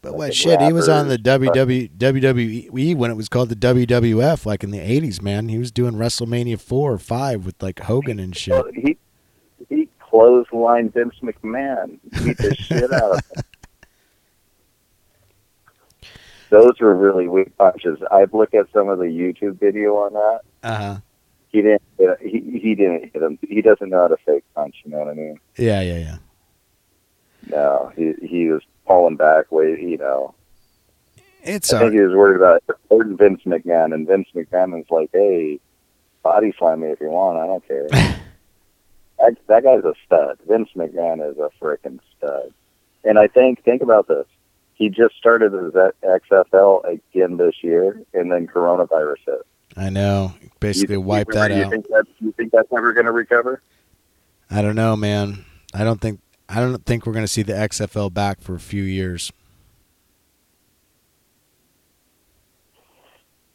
[0.00, 0.60] But what shit?
[0.60, 4.78] He was on the WW, WWE when it was called the WWF, like in the
[4.78, 5.22] '80s.
[5.22, 8.64] Man, he was doing WrestleMania four or five with like Hogan and shit.
[8.74, 8.96] He
[9.68, 11.98] he clotheslined Vince McMahon.
[12.24, 13.44] Beat the shit out of him.
[16.50, 17.98] Those were really weak punches.
[18.10, 20.40] I've looked at some of the YouTube video on that.
[20.62, 20.96] Uh huh.
[21.50, 21.82] He didn't.
[21.98, 23.38] Hit, he he didn't hit him.
[23.46, 24.76] He doesn't know how to fake punch.
[24.84, 25.38] You know what I mean?
[25.56, 26.16] Yeah, yeah, yeah.
[27.50, 29.52] No, he he was pulling back.
[29.52, 30.34] Way you know.
[31.42, 35.10] It's I think he was worried about hurting Vince McMahon, and Vince McMahon was like,
[35.12, 35.60] "Hey,
[36.22, 37.38] body slam me if you want.
[37.38, 37.86] I don't care."
[39.18, 40.38] that, that guy's a stud.
[40.48, 42.52] Vince McMahon is a freaking stud.
[43.04, 44.26] And I think think about this.
[44.74, 49.46] He just started his XFL again this year, and then coronavirus hit.
[49.76, 50.34] I know.
[50.60, 51.70] Basically, you, wipe you, that you out.
[51.70, 53.62] Think that, you think that's ever going to recover?
[54.50, 55.44] I don't know, man.
[55.74, 58.60] I don't think I don't think we're going to see the XFL back for a
[58.60, 59.30] few years.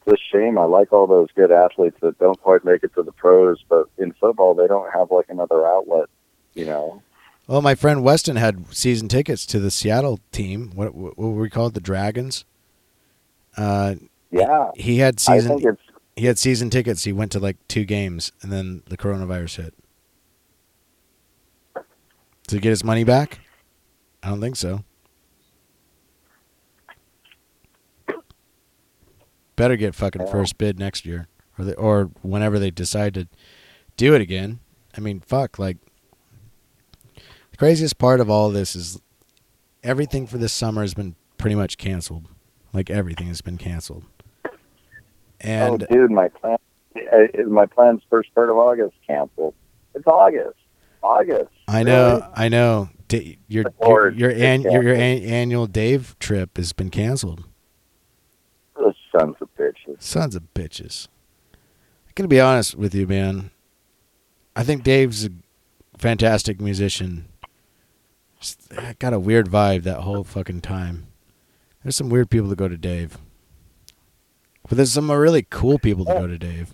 [0.06, 0.58] It's a shame.
[0.58, 3.86] I like all those good athletes that don't quite make it to the pros, but
[3.98, 6.10] in football, they don't have like another outlet.
[6.54, 7.02] You know,
[7.48, 10.72] Well, my friend Weston had season tickets to the Seattle team.
[10.76, 11.74] What what were we called?
[11.74, 12.46] The Dragons.
[13.58, 13.96] Uh,
[14.30, 14.72] yeah.
[14.76, 15.78] he had I season
[16.16, 17.06] he had season tickets.
[17.06, 19.74] He went to like two games, and then the coronavirus hit.
[22.50, 23.40] He get his money back?
[24.22, 24.84] I don't think so.
[29.56, 31.28] Better get fucking first bid next year,
[31.58, 33.28] or they, or whenever they decide to
[33.98, 34.60] do it again.
[34.98, 35.60] I mean, fuck.
[35.60, 35.78] Like
[37.16, 39.00] the craziest part of all this is
[39.84, 42.28] everything for this summer has been pretty much canceled.
[42.72, 44.06] Like everything has been canceled.
[44.46, 44.50] Oh,
[45.42, 46.58] and oh, dude, my plan,
[47.48, 49.54] my plan's first part of August canceled.
[49.94, 50.58] It's August.
[51.04, 51.52] August.
[51.68, 52.34] I know, Really?
[52.36, 52.90] I know.
[53.08, 57.44] Da- your your your, an, your, your an, annual Dave trip has been canceled.
[58.76, 60.02] Those sons of bitches.
[60.02, 61.08] Sons of bitches.
[61.54, 63.52] I'm gonna be honest with you, man.
[64.56, 65.30] I think Dave's a
[65.98, 67.28] fantastic musician.
[68.40, 71.08] Just, I got a weird vibe that whole fucking time.
[71.84, 73.18] There's some weird people that go to Dave,
[74.68, 76.74] but there's some really cool people that go to Dave.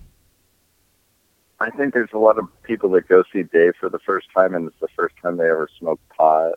[1.60, 4.56] I think there's a lot of people that go see Dave for the first time,
[4.56, 6.54] and it's the first time they ever smoked pot.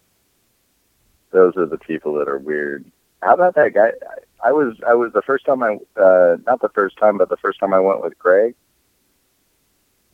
[1.33, 2.85] Those are the people that are weird.
[3.23, 3.93] How about that guy?
[4.45, 7.29] I, I was, I was the first time I, uh, not the first time, but
[7.29, 8.55] the first time I went with Greg.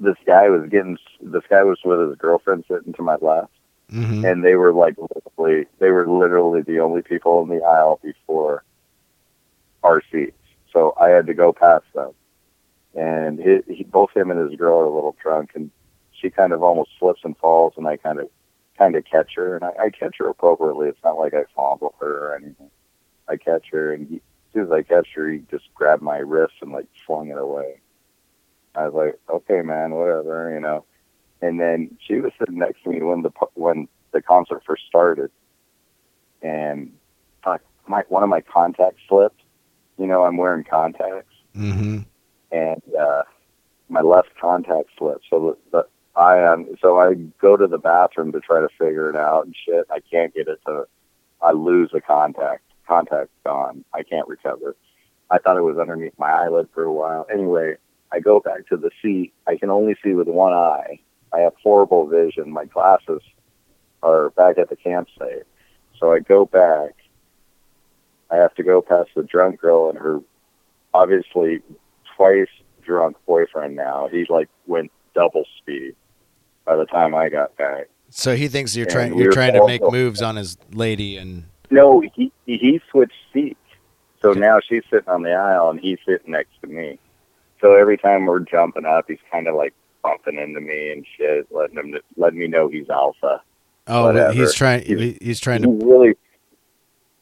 [0.00, 3.52] This guy was getting, this guy was with his girlfriend sitting to my left,
[3.90, 7.98] hmm and they were like literally, they were literally the only people in the aisle
[8.02, 8.62] before
[9.82, 10.36] our seats.
[10.72, 12.12] So I had to go past them,
[12.98, 15.70] and he, he, both him and his girl are a little drunk, and
[16.10, 18.28] she kind of almost slips and falls, and I kind of,
[18.76, 20.88] kind of catch her, and I, I catch her appropriately.
[20.88, 22.70] It's not like I fondle her or anything.
[23.28, 26.18] I catch her, and he, as soon as I catch her, he just grabbed my
[26.18, 27.80] wrist and like flung it away.
[28.74, 30.84] I was like, okay, man, whatever, you know.
[31.40, 35.30] And then she was sitting next to me when the when the concert first started,
[36.42, 36.92] and
[37.44, 39.40] fuck, my one of my contacts slipped.
[39.98, 41.98] You know, I'm wearing contacts, hmm
[42.50, 43.22] and uh,
[43.88, 45.24] my left contact slipped.
[45.30, 45.86] So the, the
[46.18, 49.54] I um, so I go to the bathroom to try to figure it out and
[49.64, 49.86] shit.
[49.90, 50.86] I can't get it to.
[51.40, 52.62] I lose the contact.
[52.86, 53.84] Contact's gone.
[53.94, 54.74] I can't recover.
[55.30, 57.26] I thought it was underneath my eyelid for a while.
[57.32, 57.76] Anyway,
[58.10, 59.32] I go back to the seat.
[59.46, 60.98] I can only see with one eye.
[61.32, 62.50] I have horrible vision.
[62.50, 63.22] My glasses
[64.02, 65.46] are back at the campsite.
[66.00, 66.96] So I go back.
[68.30, 70.20] I have to go past the drunk girl and her
[70.94, 71.60] obviously
[72.18, 72.48] twice
[72.82, 74.08] drunk boyfriend now.
[74.10, 75.94] He like went double speed
[76.64, 77.88] by the time I got back.
[78.10, 82.00] So he thinks you're trying you're trying to make moves on his lady, and No,
[82.14, 83.54] he he switched seats.
[84.20, 84.40] So Okay.
[84.40, 86.98] now she's sitting on the aisle and he's sitting next to me.
[87.60, 91.46] So every time we're jumping up, he's kind of like bumping into me and shit,
[91.52, 93.42] letting him letting me know he's alpha.
[93.86, 94.32] oh, Whatever.
[94.32, 95.70] he's trying He's- he's trying to.
[95.72, 96.14] He's really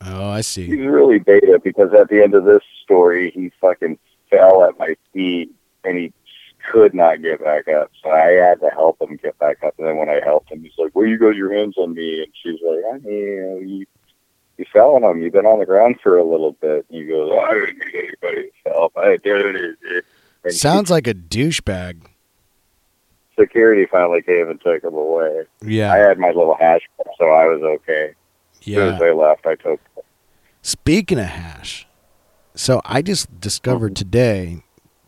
[0.02, 0.66] Oh, I see.
[0.66, 3.98] he's really beta because at the end of this story, he fucking
[4.30, 5.50] fell at my feet
[5.84, 6.12] and he
[6.70, 7.90] could not get back up.
[8.02, 9.74] So I had to help him get back up.
[9.78, 12.22] And then when I helped him, he's like, "Well, you got your hands on me,"
[12.22, 13.86] and she's like, "I mean, you, you
[14.58, 15.22] you fell on him.
[15.22, 17.94] You've been on the ground for a little bit." And he goes, "I didn't need
[17.94, 18.96] anybody's help.
[18.96, 20.04] I did it."
[20.44, 22.02] And Sounds like a douchebag.
[23.38, 25.44] security finally came and took him away.
[25.62, 26.82] Yeah, I had my little hash,
[27.18, 28.14] so I was okay.
[28.58, 28.98] As soon as yeah.
[28.98, 29.80] they left, I took.
[30.62, 31.86] Speaking of hash,
[32.56, 34.10] so I just discovered mm-hmm.
[34.10, 34.62] today.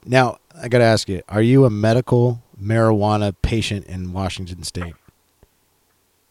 [0.06, 4.94] Now I got to ask you: Are you a medical marijuana patient in Washington State?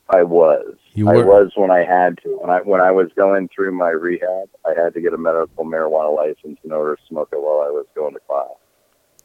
[0.09, 0.75] I was.
[0.93, 2.29] You I was when I had to.
[2.39, 5.65] When I when I was going through my rehab, I had to get a medical
[5.65, 8.47] marijuana license in order to smoke it while I was going to class.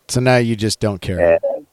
[0.08, 1.38] So now you just don't care.
[1.44, 1.66] And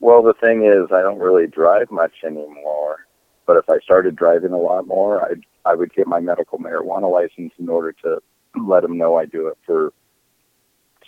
[0.00, 3.06] well, the thing is, I don't really drive much anymore.
[3.46, 7.10] But if I started driving a lot more, I I would get my medical marijuana
[7.10, 8.22] license in order to
[8.56, 9.92] let them know I do it for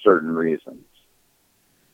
[0.02, 0.84] certain reasons.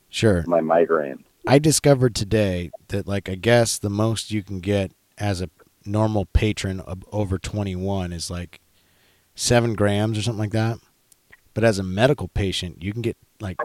[0.09, 0.45] Sure.
[0.47, 1.25] My migraine.
[1.47, 5.51] I discovered today that like I guess the most you can get as a
[5.85, 8.61] normal patron of over 21 is like
[9.35, 10.79] 7 grams or something like that.
[11.55, 13.59] But as a medical patient, you can get like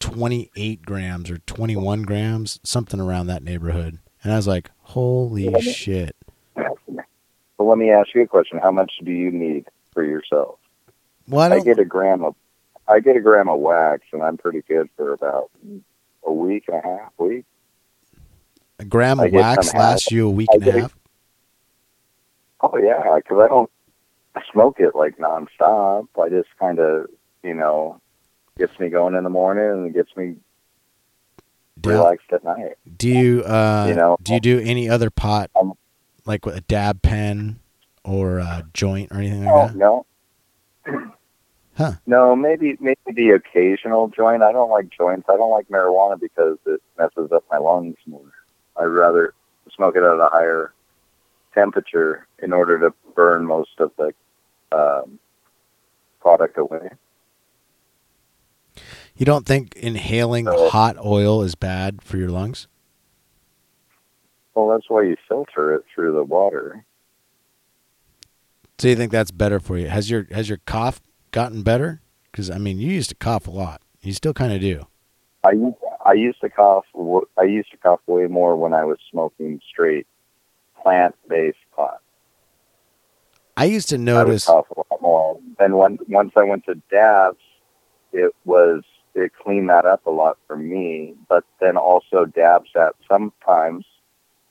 [0.00, 3.98] 28 grams or 21 grams, something around that neighborhood.
[4.22, 6.14] And I was like, "Holy shit."
[6.54, 10.58] But let me ask you a question: How much do you need for yourself?
[11.28, 12.34] Well, I I get a gram of
[12.86, 15.50] I get a gram of wax, and I'm pretty good for about
[16.26, 17.44] a week and a half, week.
[18.78, 20.96] a gram of wax lasts you a week I and a half.
[22.60, 23.70] Oh yeah, because I don't
[24.52, 26.08] smoke it like nonstop.
[26.20, 27.06] I just kind of,
[27.42, 28.00] you know,
[28.58, 30.36] gets me going in the morning and gets me
[31.80, 32.76] Down- relaxed at night.
[32.96, 35.74] Do you uh You know, do you do any other pot Um,
[36.26, 37.60] like with a dab pen
[38.04, 39.76] or a joint or anything like Oh that?
[39.76, 40.06] no.
[41.76, 41.92] Huh.
[42.06, 44.42] No, maybe maybe the occasional joint.
[44.42, 45.26] I don't like joints.
[45.28, 48.32] I don't like marijuana because it messes up my lungs more.
[48.76, 49.34] I'd rather
[49.74, 50.72] smoke it at a higher
[51.52, 54.12] temperature in order to burn most of the
[54.76, 55.18] um,
[56.20, 56.90] product away.
[59.16, 60.68] You don't think inhaling No.
[60.68, 62.66] hot oil is bad for your lungs?
[64.54, 66.84] Well, that's why you filter it through the water.
[68.78, 69.88] So you think that's better for you?
[69.88, 71.00] Has your has your cough
[71.34, 72.00] gotten better?
[72.30, 73.82] Because I mean, you used to cough a lot.
[74.00, 74.86] You still kind of do.
[75.44, 76.86] I used I used to cough.
[77.36, 80.06] I used to cough way more when I was smoking straight
[80.82, 82.00] plant based pot.
[83.56, 84.46] I used to I notice.
[84.46, 85.40] cough a lot more.
[85.58, 87.42] And when once I went to dabs,
[88.12, 88.82] it was
[89.14, 91.14] it cleaned that up a lot for me.
[91.28, 93.84] But then also dabs that sometimes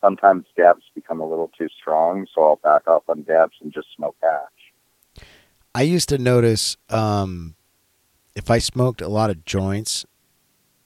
[0.01, 3.87] sometimes dabs become a little too strong, so I'll back off on dabs and just
[3.95, 4.62] smoke hash.
[5.75, 7.55] I used to notice um,
[8.35, 10.05] if I smoked a lot of joints,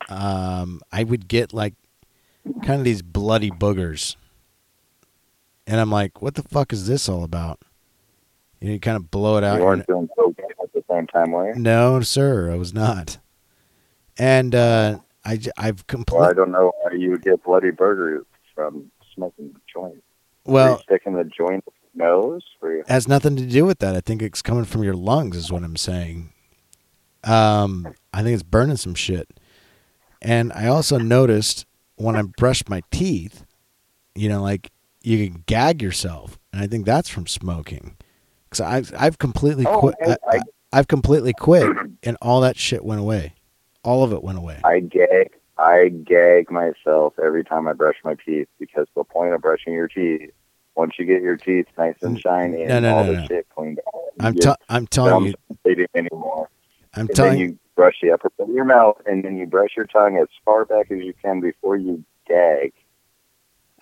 [0.09, 1.73] um, I would get like
[2.63, 4.15] kind of these bloody boogers,
[5.65, 7.59] and I'm like, "What the fuck is this all about?"
[8.59, 9.59] You, know, you kind of blow it out.
[9.59, 11.59] You weren't doing cocaine at the same time, were you?
[11.59, 13.17] No, sir, I was not.
[14.17, 18.89] And uh, I, I've Well, I don't know how you would get bloody burgers from
[19.13, 20.03] smoking the joint.
[20.45, 20.79] Well.
[20.79, 21.63] sticking the joint
[21.97, 22.43] nose?
[22.87, 23.95] Has nothing to do with that.
[23.95, 26.31] I think it's coming from your lungs, is what I'm saying.
[27.23, 29.27] Um, I think it's burning some shit.
[30.21, 33.43] And I also noticed when I brushed my teeth,
[34.15, 34.71] you know, like
[35.03, 37.97] you can gag yourself, and I think that's from smoking.
[38.49, 39.95] Because I've I've completely Oh, quit.
[40.05, 40.39] I- I,
[40.73, 41.67] I've completely quit,
[42.03, 43.33] and all that shit went away.
[43.83, 44.59] All of it went away.
[44.63, 49.41] I gag I gag myself every time I brush my teeth because the point of
[49.41, 50.31] brushing your teeth,
[50.77, 53.47] once you get your teeth nice and shiny and No, no, all no, the shit
[53.49, 56.49] cleaned out, I'm t- I'm telling you, gums don't bleed anymore.
[56.93, 59.71] I'm And telling you brush the upper part of your mouth and then you brush
[59.75, 62.73] your tongue as far back as you can before you gag.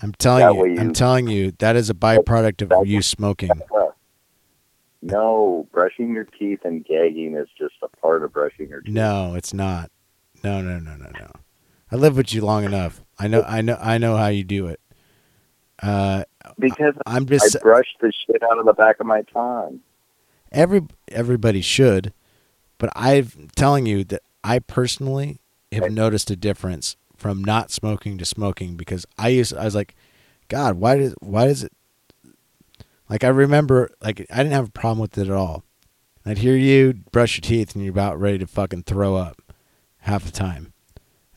[0.02, 3.62] I'm telling that you, I'm telling you that is a byproduct of you smoking.
[5.02, 8.94] No, brushing your teeth and gagging is just a part of brushing your teeth.
[8.94, 9.92] No, it's not.
[10.44, 11.32] No, no, no, no, no.
[11.92, 13.04] I lived with you long enough.
[13.20, 14.80] I know, I know, I know how you do it.
[15.82, 16.24] Uh,
[16.58, 19.82] Because I'm just I brush the shit out of the back of my tongue.
[20.52, 22.14] every everybody should,
[22.78, 25.40] but I'm telling you that I personally
[25.72, 29.96] have noticed a difference from not smoking to smoking because I used I was like,
[30.48, 31.72] God, why does why does it?
[33.10, 35.64] Like I remember, like I didn't have a problem with it at all.
[36.26, 39.42] I'd hear you brush your teeth and you're about ready to fucking throw up
[40.00, 40.74] half the time,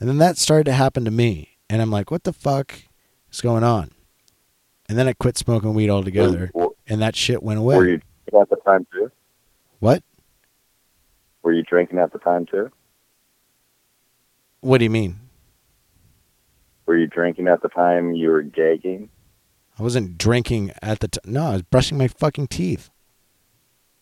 [0.00, 2.74] and then that started to happen to me, and I'm like, what the fuck
[3.30, 3.90] is going on?
[4.88, 7.76] And then I quit smoking weed altogether, Were, and that shit went away.
[7.76, 9.10] were you drinking at the time too?
[9.80, 10.02] What?
[11.42, 12.70] Were you drinking at the time too?
[14.60, 15.20] What do you mean?
[16.86, 19.10] Were you drinking at the time you were gagging?
[19.78, 21.32] I wasn't drinking at the time.
[21.32, 22.90] No, I was brushing my fucking teeth.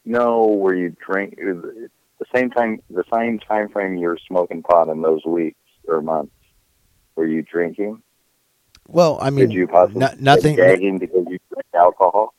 [0.04, 1.90] No, were you drink the
[2.34, 5.58] same time the same time frame you were smoking pot in those weeks
[5.88, 6.32] or months?
[7.16, 8.02] Were you drinking?
[8.88, 10.56] Well, I mean, Did you possibly no- nothing.
[10.56, 12.34] gagging because you drank alcohol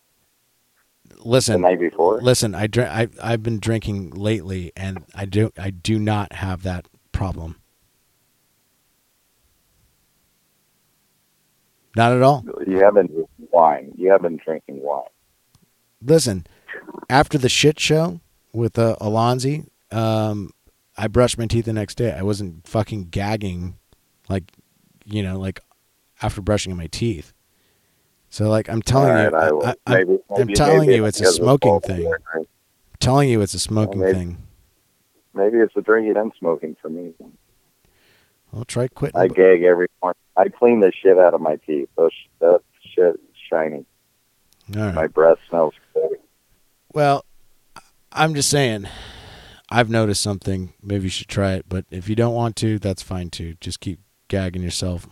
[1.10, 2.22] the Listen, night before?
[2.22, 2.56] listen.
[2.56, 2.89] I drink.
[2.89, 5.52] I I've been drinking lately, and I do.
[5.58, 7.58] I do not have that problem.
[11.95, 12.45] Not at all.
[12.68, 13.91] You haven't drinking wine.
[13.98, 15.04] You have been drinking wine.
[16.02, 16.45] Listen,
[17.10, 18.22] after the shit show
[18.54, 20.52] with uh, Alonzi, um,
[20.95, 22.12] I brushed my teeth the next day.
[22.14, 23.80] I wasn't fucking gagging,
[24.30, 24.43] like,
[25.06, 25.60] you know, like
[26.22, 27.34] after brushing my teeth.
[28.30, 29.65] So, like, I'm telling All you, I will.
[29.65, 32.11] I, I, maybe, I'm maybe- telling maybe you, it's a smoking thing.
[32.34, 32.51] drinks.
[32.99, 34.38] telling you it's a smoking maybe- thing.
[35.34, 37.13] Maybe it's the drinking and smoking for me.
[38.51, 39.20] Well, try quitting.
[39.20, 40.18] I gag every morning.
[40.36, 41.89] I clean the shit out of my teeth.
[41.95, 42.09] Those
[42.39, 43.86] that shit is shiny.
[44.70, 44.95] Right.
[44.95, 46.18] My breath smells good.
[46.91, 47.24] Well,
[48.11, 48.88] I'm just saying.
[49.70, 50.74] I've noticed something.
[50.82, 51.65] Maybe you should try it.
[51.70, 53.55] But if you don't want to, that's fine too.
[53.61, 53.99] Just keep
[54.30, 55.07] gagging yourself.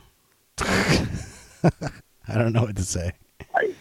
[0.61, 3.11] I don't know what to say.
[3.53, 3.73] I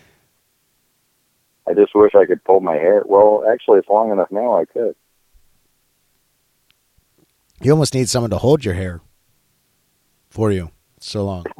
[1.66, 3.02] I just wish I could pull my hair.
[3.06, 4.58] Well, actually, it's long enough now.
[4.58, 4.94] I could.
[7.62, 9.00] You almost need someone to hold your hair
[10.28, 10.70] for you.
[10.96, 11.46] It's so long.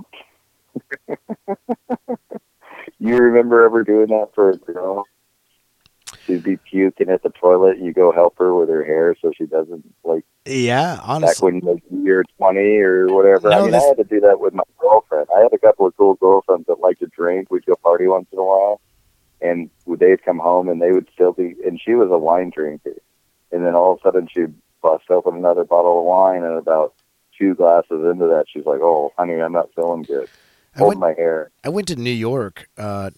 [3.05, 5.05] You remember ever doing that for a girl?
[6.27, 7.77] She'd be puking at the toilet.
[7.77, 11.53] And you go help her with her hair so she doesn't like Yeah, honestly.
[11.53, 13.51] back when like, you're 20 or whatever.
[13.51, 15.27] No, I mean, this- I had to do that with my girlfriend.
[15.37, 17.51] I had a couple of cool girlfriends that liked to drink.
[17.51, 18.81] We'd go party once in a while,
[19.41, 21.55] and they'd come home and they would still be.
[21.67, 22.95] And she was a wine drinker,
[23.53, 26.95] and then all of a sudden she'd bust open another bottle of wine, and about
[27.39, 30.29] two glasses into that, she's like, "Oh, honey, I'm not feeling good.
[30.77, 33.11] I Hold went, my hair." I went to New York uh,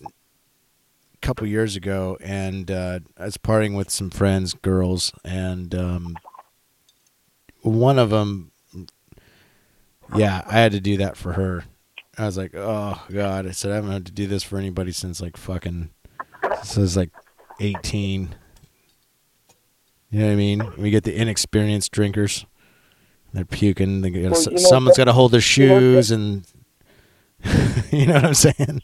[1.26, 6.16] couple years ago, and uh, I was partying with some friends, girls, and um,
[7.62, 8.52] one of them,
[10.14, 11.64] yeah, I had to do that for her.
[12.16, 14.92] I was like, oh god, I said I haven't had to do this for anybody
[14.92, 15.90] since like fucking,
[16.62, 17.10] since I was like
[17.58, 18.36] eighteen.
[20.10, 20.72] You know what I mean?
[20.78, 22.46] We get the inexperienced drinkers.
[23.32, 24.02] They're puking.
[24.02, 26.46] They gotta, Well, you know, someone's got to hold their you know, shoes, and
[27.90, 28.82] you know what I'm saying.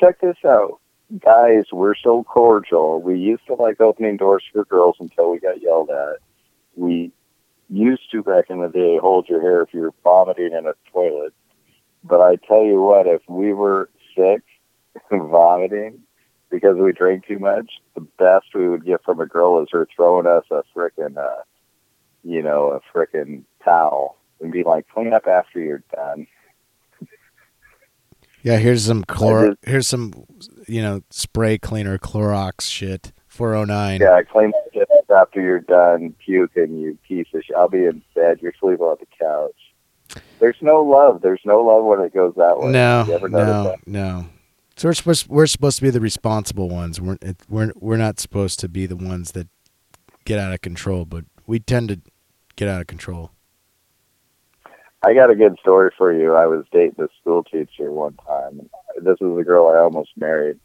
[0.00, 0.80] check this out.
[1.20, 3.00] Guys, we're so cordial.
[3.00, 6.16] We used to like opening doors for girls until we got yelled at.
[6.74, 7.12] We
[7.70, 10.74] used to back in the day hold your hair if you were vomiting in a
[10.92, 11.32] toilet.
[12.02, 14.42] But I tell you what, if we were sick,
[15.10, 16.00] vomiting,
[16.50, 19.86] because we drank too much, the best we would get from a girl is her
[19.94, 21.42] throwing us a frickin', uh,
[22.24, 26.26] you know, a frickin' towel and be like, clean up after you're done.
[28.42, 29.48] Yeah, here's some chlor.
[29.50, 30.12] just- Here's some,
[30.66, 33.12] you know, spray cleaner Clorox shit.
[33.26, 34.00] Four oh nine.
[34.00, 37.54] Yeah, clean up after you're done puking, you piece of shit.
[37.54, 38.38] I'll be in bed.
[38.40, 40.22] You're sleeping on the couch.
[40.38, 41.20] There's no love.
[41.20, 42.70] There's no love when it goes that way.
[42.70, 43.86] No, no, that?
[43.86, 44.28] no.
[44.76, 47.00] So we're supposed we're supposed to be the responsible ones.
[47.00, 49.48] We're it, we're we're not supposed to be the ones that
[50.24, 52.00] get out of control, but we tend to
[52.56, 53.32] get out of control.
[55.06, 56.34] I got a good story for you.
[56.34, 58.68] I was dating a school teacher one time.
[58.96, 60.58] This was a girl I almost married,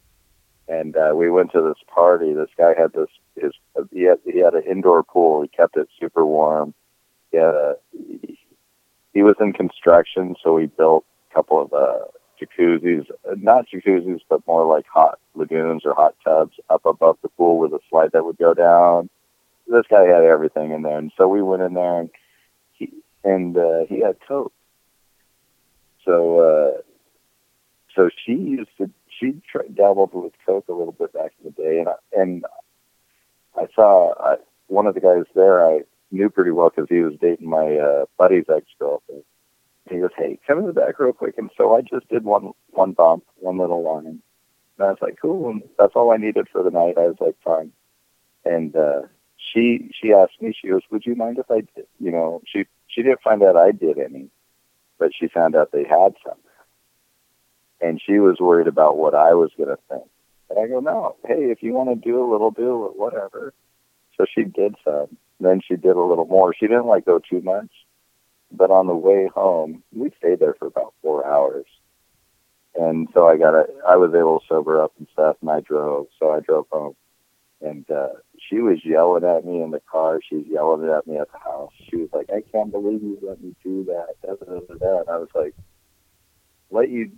[0.66, 2.34] and uh, we went to this party.
[2.34, 3.52] This guy had this his
[3.92, 5.42] he had he had an indoor pool.
[5.42, 6.74] He kept it super warm.
[7.30, 7.76] He had a
[9.14, 12.06] he was in construction, so he built a couple of uh,
[12.40, 17.58] jacuzzis, not jacuzzis, but more like hot lagoons or hot tubs up above the pool
[17.58, 19.08] with a slide that would go down.
[19.68, 22.21] This guy had everything in there, and so we went in there and he
[23.24, 24.52] and uh, he had coke.
[26.04, 26.80] So uh,
[27.94, 29.40] so she used to she
[29.74, 32.44] dabbled with coke a little bit back in the day, and I, and
[33.56, 37.14] I saw I, one of the guys there I knew pretty well because he was
[37.20, 39.22] dating my uh, buddy's ex girlfriend.
[39.90, 42.52] He goes, "Hey, come in the back real quick." And so I just did one
[42.70, 44.20] one bump, one little line, and
[44.78, 46.98] I was like, "Cool." And that's all I needed for the night.
[46.98, 47.72] I was like, "Fine."
[48.44, 49.02] And uh,
[49.36, 52.64] she she asked me, she goes, "Would you mind if I did?" You know, she
[52.92, 54.28] she didn't find out I did any,
[54.98, 56.38] but she found out they had some,
[57.80, 60.04] and she was worried about what I was going to think.
[60.50, 63.54] And I go, "No, hey, if you want to do a little, do it, whatever."
[64.16, 65.16] So she did some.
[65.40, 66.54] Then she did a little more.
[66.54, 67.70] She didn't like go too much,
[68.52, 71.66] but on the way home, we stayed there for about four hours.
[72.74, 75.60] And so I got a, I was able to sober up and stuff, and I
[75.60, 76.06] drove.
[76.18, 76.94] So I drove home,
[77.60, 78.08] and uh,
[78.52, 80.20] she was yelling at me in the car.
[80.28, 81.72] She was yelling at me at the house.
[81.88, 85.00] She was like, "I can't believe you let me do that." Da, da, da, da.
[85.00, 85.54] And I was like,
[86.70, 87.12] "Let you?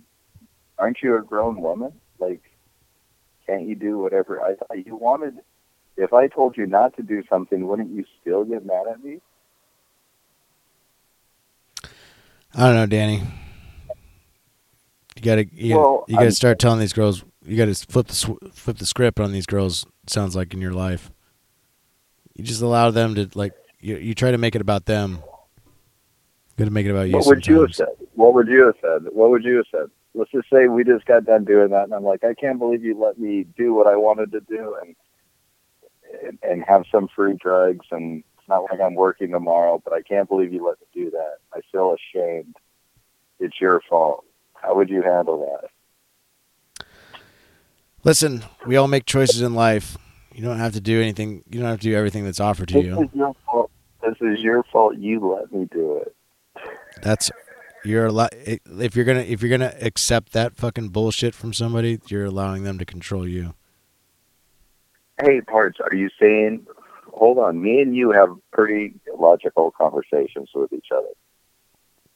[0.77, 1.91] Aren't you a grown woman?
[2.19, 2.41] Like,
[3.45, 5.35] can't you do whatever I thought you wanted?"
[5.97, 9.19] If I told you not to do something, wouldn't you still get mad at me?
[12.53, 13.23] I don't know, Danny.
[15.15, 17.25] You gotta you gotta, you gotta start telling these girls.
[17.45, 19.85] You gotta flip the flip the script on these girls.
[20.07, 21.11] Sounds like in your life,
[22.35, 23.53] you just allow them to like.
[23.79, 25.19] You you try to make it about them.
[25.21, 27.15] You gotta make it about you.
[27.15, 27.87] What would you have said?
[28.13, 29.11] What would you have said?
[29.11, 29.89] What would you have said?
[30.13, 32.83] Let's just say we just got done doing that, and I'm like, I can't believe
[32.83, 34.95] you let me do what I wanted to do, and
[36.23, 40.01] and, and have some free drugs, and it's not like I'm working tomorrow, but I
[40.01, 41.37] can't believe you let me do that.
[41.53, 42.55] I feel ashamed.
[43.39, 44.25] It's your fault.
[44.53, 46.85] How would you handle that?
[48.03, 49.97] Listen, we all make choices in life.
[50.35, 51.43] You don't have to do anything.
[51.49, 53.01] You don't have to do everything that's offered to This you.
[53.03, 53.71] is your fault.
[54.03, 54.97] This is your fault.
[54.97, 56.13] You let me do it.
[57.01, 57.31] That's
[57.85, 58.09] you're.
[58.41, 62.77] If you're gonna if you're gonna accept that fucking bullshit from somebody, you're allowing them
[62.79, 63.53] to control you.
[65.21, 65.77] Hey, parts.
[65.79, 66.67] Are you saying?
[67.13, 67.61] Hold on.
[67.61, 71.07] Me and you have pretty logical conversations with each other.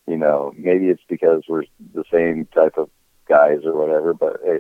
[0.07, 1.63] You know, maybe it's because we're
[1.93, 2.89] the same type of
[3.29, 4.59] guys or whatever, but hey,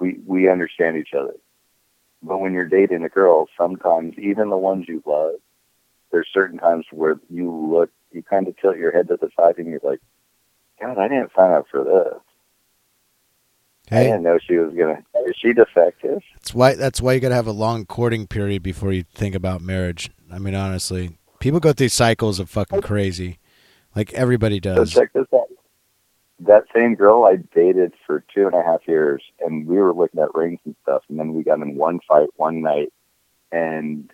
[0.00, 1.34] we we understand each other.
[2.22, 5.34] But when you're dating a girl, sometimes even the ones you love,
[6.10, 9.58] there's certain times where you look, you kind of tilt your head to the side
[9.58, 10.00] and you're like,
[10.80, 12.22] God, I didn't sign up for this.
[13.90, 15.02] I didn't know she was gonna.
[15.26, 16.22] Is she defective?
[16.34, 19.62] that's why that's why you gotta have a long courting period before you think about
[19.62, 20.10] marriage.
[20.30, 23.38] I mean, honestly, people go through cycles of fucking crazy,
[23.96, 24.92] like everybody So does.
[24.92, 25.48] check this out.
[26.40, 30.20] That same girl I dated for two and a half years, and we were looking
[30.20, 32.92] at rings and stuff, and then we got in one fight one night,
[33.50, 34.12] and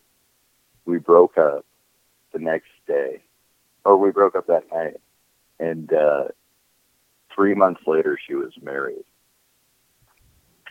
[0.86, 1.66] we broke up
[2.32, 3.22] the next day,
[3.84, 4.96] or we broke up that night,
[5.60, 6.24] and uh,
[7.34, 9.04] three months later she was married.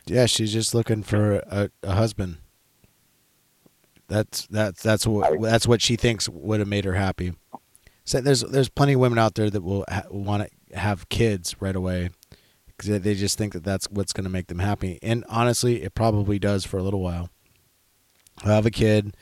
[0.06, 2.38] Yeah, she's just looking for a, a husband.
[4.08, 7.34] That's that's that's what that's what she thinks would have made her happy.
[8.06, 11.56] So there's there's plenty of women out there that will ha- want to have kids
[11.60, 12.10] right away
[12.68, 15.00] because they just think that that's what's going to make them happy.
[15.02, 17.30] And honestly, it probably does for a little while.
[18.44, 19.16] They'll have a kid,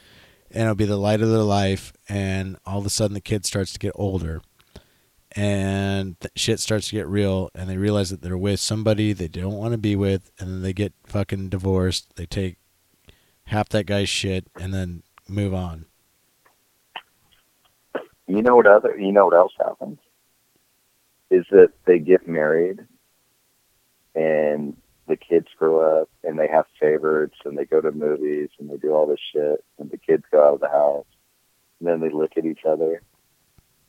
[0.50, 3.46] and it'll be the light of their life, and all of a sudden the kid
[3.46, 4.42] starts to get older,
[5.34, 9.58] and shit starts to get real, and they realize that they're with somebody they don't
[9.58, 12.16] want to be with, and then they get fucking divorced.
[12.16, 12.58] They take
[13.46, 15.86] half that guy's shit and then move on.
[18.28, 18.98] You know what other?
[18.98, 20.00] You know what else happens?
[21.32, 22.80] Is that they get married,
[24.14, 24.76] and
[25.08, 28.78] the kids grow up, and they have favorites, and they go to movies, and they
[28.78, 31.06] do all this shit, and the kids go out of the house,
[31.80, 33.02] and then they look at each other,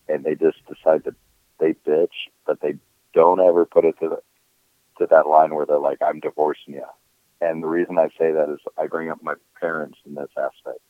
[0.09, 1.17] and they just decide that
[1.59, 2.77] they bitch, but they
[3.13, 4.23] don't ever put it to the
[4.99, 6.87] to that line where they're like, "I'm divorcing you."
[7.41, 10.81] And the reason I say that is I bring up my parents in this aspect.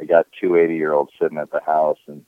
[0.00, 2.24] I got two 80 year olds sitting at the house, and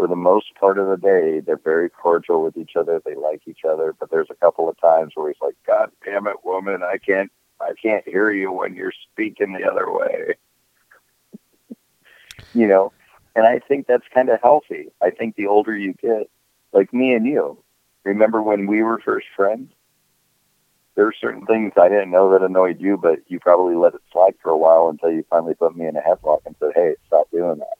[0.00, 3.02] for the most part of the day, they're very cordial with each other.
[3.04, 6.26] They like each other, but there's a couple of times where he's like, "God damn
[6.26, 7.30] it, woman, I can't,
[7.60, 10.36] I can't hear you when you're speaking the other way."
[12.54, 12.94] you know,
[13.36, 14.86] and I think that's kind of healthy.
[15.02, 16.30] I think the older you get,
[16.72, 17.62] like me and you,
[18.04, 19.70] remember when we were first friends?
[20.94, 24.00] There were certain things I didn't know that annoyed you, but you probably let it
[24.10, 26.94] slide for a while until you finally put me in a headlock and said, "Hey,
[27.06, 27.79] stop doing that."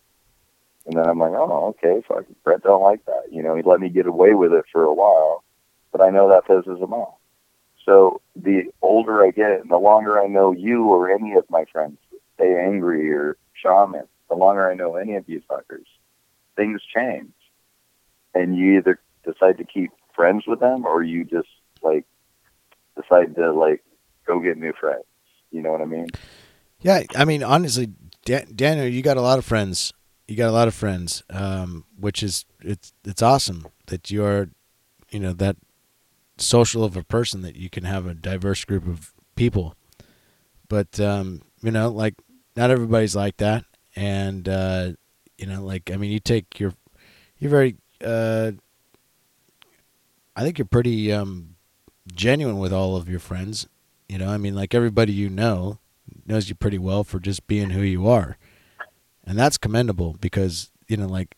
[0.87, 3.81] And then I'm like, "Oh, okay, fuck, Brett don't like that." You know, he let
[3.81, 5.45] me get away with it for a while,
[5.93, 7.19] but I know that pisses him off.
[7.85, 11.65] So the older I get, and the longer I know you or any of my
[11.73, 11.99] friends,
[12.35, 15.87] stay angry or shaman, the longer I know any of you fuckers,
[16.57, 17.33] things change,
[18.35, 21.49] and you either decide to keep friends with them or you just
[21.83, 22.05] like
[23.01, 23.83] decide to like
[24.27, 25.05] go get new friends.
[25.51, 26.09] You know what I mean?
[26.81, 27.93] Yeah, I mean, honestly,
[28.25, 29.93] Dan- Daniel, you got a lot of friends.
[30.31, 34.51] You got a lot of friends, um, which is it's it's awesome that you're,
[35.11, 35.57] you know, that
[36.39, 39.75] social of a person that you can have a diverse group of people.
[40.69, 42.15] But um, you know, like
[42.55, 43.65] not everybody's like that,
[43.97, 44.93] and uh,
[45.37, 46.75] you know, like I mean, you take your,
[47.41, 48.53] you're very, uh,
[50.37, 51.57] I think you're pretty um,
[52.15, 53.67] genuine with all of your friends.
[54.09, 55.81] You know, I mean, like everybody you know
[56.25, 58.39] knows you pretty well for just being who you are.
[59.25, 61.37] And that's commendable because, you know, like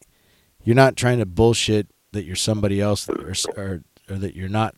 [0.65, 4.75] you're not trying to bullshit that you're somebody else or, or, or that you're not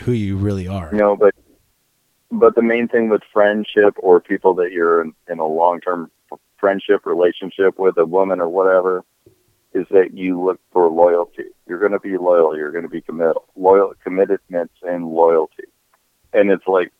[0.00, 0.92] who you really are.
[0.92, 1.34] No, but
[2.30, 6.10] but the main thing with friendship or people that you're in, in a long term
[6.58, 9.04] friendship relationship with a woman or whatever
[9.74, 11.44] is that you look for loyalty.
[11.66, 12.56] You're going to be loyal.
[12.56, 13.36] You're going to be committed.
[13.56, 15.64] Loyal commitments and loyalty.
[16.32, 16.92] And it's like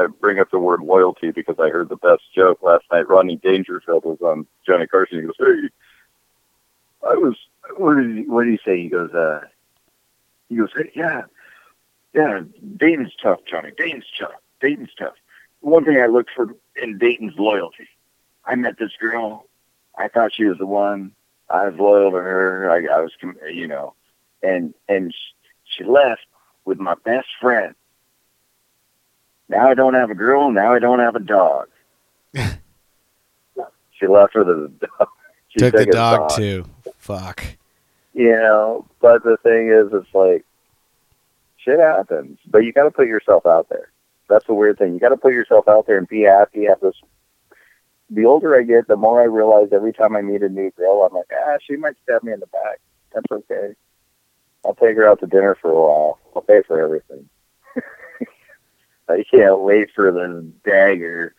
[0.00, 3.08] I bring up the word loyalty because I heard the best joke last night.
[3.08, 5.18] Rodney Dangerfield was on Johnny Carson.
[5.18, 5.68] He goes, "Hey,
[7.08, 7.36] I was.
[7.76, 8.82] What did he, what did he say?
[8.82, 9.42] He goes, uh,
[10.48, 11.22] he goes, hey, yeah,
[12.12, 12.40] yeah,
[12.76, 13.70] Dayton's tough, Johnny.
[13.76, 14.32] Dayton's tough.
[14.60, 15.14] Dayton's tough.
[15.60, 17.88] One thing I looked for in Dayton's loyalty.
[18.44, 19.46] I met this girl.
[19.96, 21.12] I thought she was the one.
[21.48, 22.70] I was loyal to her.
[22.70, 23.12] I, I was,
[23.52, 23.94] you know,
[24.42, 25.14] and and
[25.64, 26.22] she left
[26.64, 27.74] with my best friend.
[29.50, 30.52] Now I don't have a girl.
[30.52, 31.66] Now I don't have a dog.
[32.34, 35.08] she left with a dog.
[35.48, 36.64] She Took the a dog too.
[36.98, 37.44] Fuck.
[38.14, 40.44] you know, but the thing is, it's like
[41.56, 43.90] shit happens, but you got to put yourself out there.
[44.28, 44.94] That's the weird thing.
[44.94, 46.66] You got to put yourself out there and be happy.
[46.66, 46.94] Have this,
[48.08, 51.02] the older I get, the more I realize every time I meet a new girl,
[51.02, 52.78] I'm like, ah, she might stab me in the back.
[53.12, 53.74] That's okay.
[54.64, 56.20] I'll take her out to dinner for a while.
[56.36, 57.28] I'll pay for everything.
[59.10, 61.34] I can't wait for the dagger.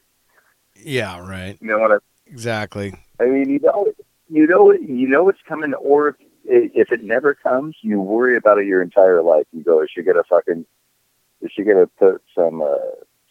[0.76, 1.58] Yeah, right.
[1.62, 1.98] You know what I
[2.32, 2.94] Exactly.
[3.20, 3.88] I mean, you know,
[4.30, 5.74] you know, you know it's coming.
[5.74, 9.46] Or if, if it never comes, you worry about it your entire life.
[9.52, 10.66] You go, is she gonna fucking,
[11.42, 12.78] is she gonna put some uh,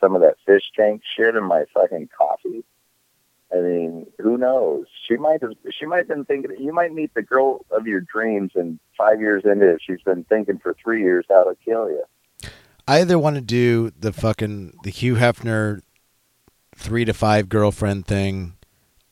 [0.01, 2.64] some of that fish tank shit in my fucking coffee?
[3.53, 4.86] I mean, who knows?
[5.09, 5.53] She might have.
[5.70, 6.53] She might have been thinking.
[6.59, 10.24] You might meet the girl of your dreams, and five years into it, she's been
[10.24, 12.05] thinking for three years how to kill you.
[12.91, 15.80] I either want to do the fucking the Hugh Hefner
[16.74, 18.57] three to five girlfriend thing,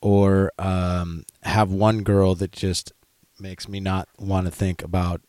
[0.01, 2.91] or um, have one girl that just
[3.39, 5.21] makes me not want to think about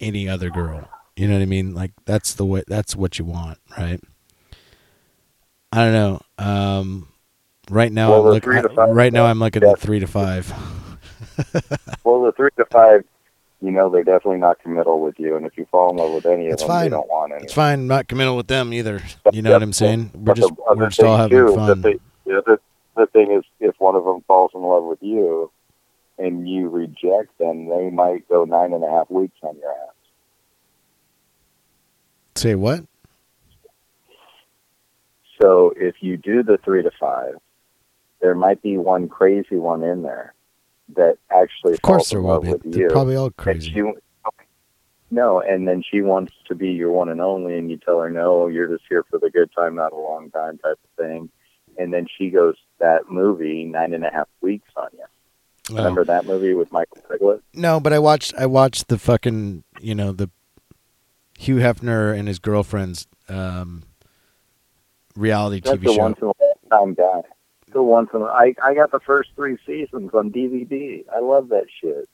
[0.00, 0.88] any other girl.
[1.14, 1.72] You know what I mean?
[1.72, 2.64] Like that's the way.
[2.66, 4.00] That's what you want, right?
[5.72, 6.20] I don't know.
[6.44, 7.08] Um,
[7.70, 9.70] right now, Well, I'm the look, three to I- five- right now I'm looking yeah.
[9.70, 10.52] at three to five.
[12.02, 13.04] Well, the three to five,
[13.62, 16.26] you know, they're definitely not committal with you, and if you fall in love with
[16.26, 16.84] any of It's them, fine.
[16.84, 17.44] you don't want any.
[17.44, 17.86] It's fine.
[17.86, 19.02] Not committal with them either.
[19.32, 20.10] You know what I'm saying?
[20.14, 21.82] We're But just we're just all having fun.
[21.82, 22.58] The, the,
[22.96, 25.50] the thing is, if one of them falls in love with you
[26.18, 29.94] and you reject them, they might go nine and a half weeks on your ass.
[32.36, 32.84] Say what?
[35.40, 37.34] So if you do the three to five,
[38.20, 40.34] there might be one crazy one in there
[40.96, 42.70] that actually Of course falls there will be.
[42.70, 42.88] They're you.
[42.88, 43.70] probably all crazy.
[43.72, 43.82] she,
[45.10, 48.10] no, and then she wants to be your one and only, and you tell her,
[48.10, 51.28] no, you're just here for the good time, not a long time type of thing.
[51.78, 55.04] And then she goes that movie nine and a half weeks on you.
[55.70, 55.76] Oh.
[55.76, 57.42] Remember that movie with Michael Piglet?
[57.54, 60.30] No, but I watched I watched the fucking you know the
[61.38, 63.84] Hugh Hefner and his girlfriend's um,
[65.16, 65.98] reality That's TV the show.
[66.02, 66.32] once in a
[66.72, 67.22] lifetime guy.
[67.72, 71.04] The once in a, I I got the first three seasons on DVD.
[71.14, 72.08] I love that shit.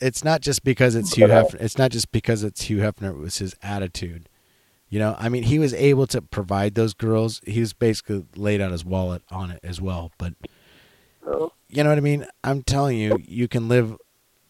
[0.00, 1.60] It's not just because it's Hugh uh, Hefner.
[1.60, 3.10] It's not just because it's Hugh Hefner.
[3.10, 4.28] It was his attitude.
[4.88, 7.40] You know, I mean, he was able to provide those girls.
[7.46, 10.12] He was basically laid out his wallet on it as well.
[10.18, 10.34] But
[11.24, 12.26] So, you know what I mean?
[12.42, 13.96] I'm telling you, you can live.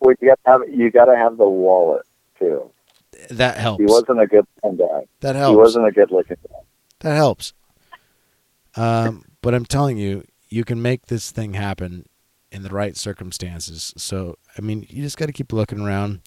[0.01, 2.07] well, you got to have you got to have the wallet
[2.39, 2.71] too.
[3.31, 3.81] That helps.
[3.81, 5.01] He wasn't a good looking guy.
[5.21, 5.53] that helps.
[5.55, 6.59] He wasn't a good looking guy.
[7.01, 7.53] That helps.
[8.77, 12.07] Um, but I'm telling you, you can make this thing happen
[12.51, 13.93] in the right circumstances.
[13.97, 16.21] So, I mean, you just got to keep looking around.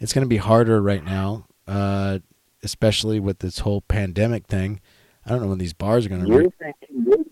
[0.00, 2.18] It's going to be harder right now, uh,
[2.62, 4.80] especially with this whole pandemic thing.
[5.24, 6.28] I don't know when these bars are going to.
[6.28, 7.24] You're Re- thinking you're,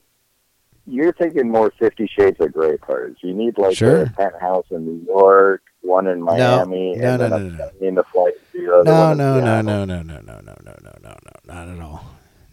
[0.86, 3.18] you're thinking more Fifty Shades of Grey cards.
[3.22, 4.02] You need like Sure.
[4.02, 7.70] a penthouse in New York, one in Miami, no, and no, then no, a no,
[7.80, 7.88] no.
[7.88, 8.34] in the flight.
[8.52, 11.80] The no, no, no, no, no, no, no, no, no, no, no, no, not at
[11.80, 12.04] all.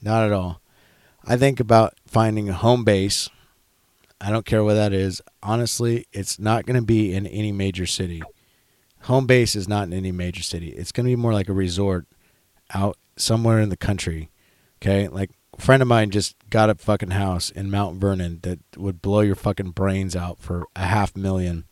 [0.01, 0.61] Not at all.
[1.25, 3.29] I think about finding a home base.
[4.23, 5.21] I don't care what that is.
[5.41, 8.23] Honestly, it's not going to be in any major city.
[9.01, 10.69] Home base is not in any major city.
[10.69, 12.07] It's going to be more like a resort
[12.73, 14.29] out somewhere in the country.
[14.81, 15.09] Okay?
[15.09, 19.01] Like a friend of mine just got a fucking house in Mount Vernon that would
[19.01, 21.65] blow your fucking brains out for a half million.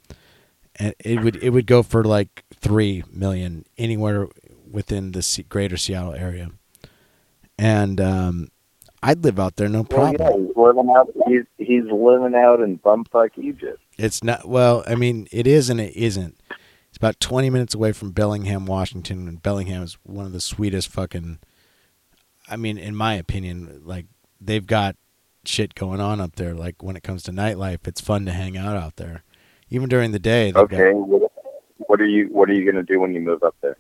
[0.76, 4.28] And it would it would go for like 3 million anywhere
[4.70, 6.52] within the greater Seattle area.
[7.58, 8.49] And um
[9.04, 10.16] I'd live out there no Well, problem.
[10.41, 11.10] yeah, he's living out.
[11.28, 13.80] He's he's living out in bumfuck Egypt.
[13.97, 14.84] It's not well.
[14.88, 16.39] I mean, it is and it isn't.
[16.89, 20.89] It's about twenty minutes away from Bellingham, Washington, and Bellingham is one of the sweetest
[20.89, 21.39] fucking.
[22.49, 24.06] I mean, in my opinion, like
[24.39, 24.95] they've got
[25.45, 26.54] shit going on up there.
[26.54, 29.24] Like when it comes to nightlife, it's fun to hang out out there,
[29.70, 30.45] even during the day.
[30.52, 33.41] they've got- Okay, what, are you what are you going to do when you move
[33.41, 33.78] up there?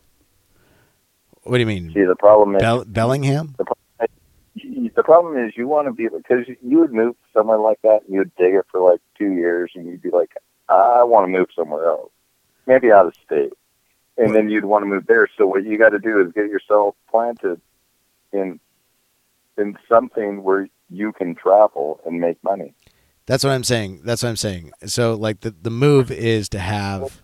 [1.43, 3.55] what do you mean, See, the problem is Bell- Bellingham?
[3.57, 3.65] the
[5.11, 8.33] problem is you want to be because you would move somewhere like that and you'd
[8.35, 10.31] dig it for like two years and you'd be like,
[10.69, 12.11] I want to move somewhere else,
[12.65, 13.53] maybe out of state,
[14.17, 15.27] and then you'd want to move there.
[15.37, 17.59] So what you got to do is get yourself planted
[18.31, 18.59] in
[19.57, 22.73] in something where you can travel and make money.
[23.25, 24.01] That's what I'm saying.
[24.03, 24.71] That's what I'm saying.
[24.85, 27.21] So like the the move is to have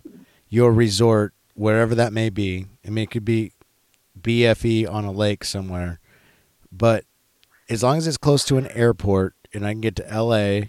[0.48, 2.66] your resort wherever that may be.
[2.86, 3.52] I mean, it could be
[4.20, 6.00] BFE on a lake somewhere,
[6.70, 7.04] but
[7.68, 10.68] as long as it's close to an airport and I can get to LA,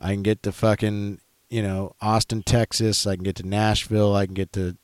[0.00, 1.20] I can get to fucking
[1.50, 3.06] you know Austin, Texas.
[3.06, 4.14] I can get to Nashville.
[4.14, 4.76] I can get to.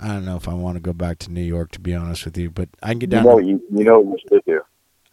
[0.00, 2.24] I don't know if I want to go back to New York to be honest
[2.24, 3.24] with you, but I can get You down.
[3.24, 4.60] know, to, you you know what you should do.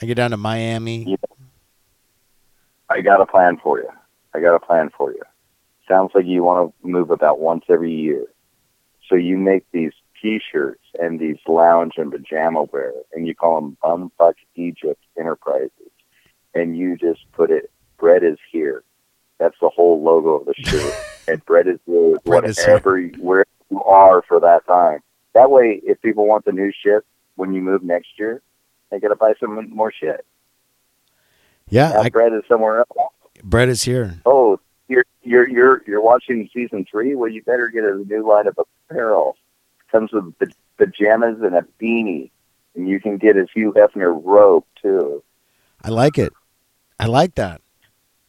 [0.02, 1.06] I get down to Miami.
[1.10, 1.16] Yeah.
[2.90, 3.90] I got a plan for you.
[4.36, 5.22] I got a plan for you.
[5.88, 8.26] Sounds like you want to move about once every year.
[9.10, 13.78] So you make these T-shirts and these lounge and pajama wear, and you call them
[13.84, 15.72] Bumfuck Egypt Enterprises,
[16.54, 17.72] and you just put it.
[17.98, 18.84] Brett is here.
[19.40, 20.94] That's the whole logo of the shirt.
[21.28, 22.76] and Brett is here, Brett is here.
[22.76, 25.00] whatever where you are for that time.
[25.34, 27.04] That way, if people want the new shit
[27.36, 28.42] when you move next year,
[28.90, 30.26] they gotta buy some more shit.
[31.70, 33.12] Yeah, That I, Brett is somewhere else.
[33.44, 34.22] Brett is here.
[34.26, 37.16] Oh, you're you're you're you're watching season three.
[37.16, 38.58] Well, you better get a new line of
[38.90, 39.36] apparel.
[39.92, 40.46] Comes with pa-
[40.78, 42.32] pajamas and a beanie,
[42.76, 45.24] and you can get a Hugh Hefner robe too.
[45.84, 46.34] I like it.
[47.00, 47.62] I like that.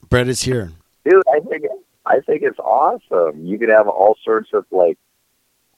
[0.08, 0.72] Brett is here.
[1.04, 1.64] Dude, I think
[2.04, 3.44] I think it's awesome.
[3.44, 4.98] You could have all sorts of like,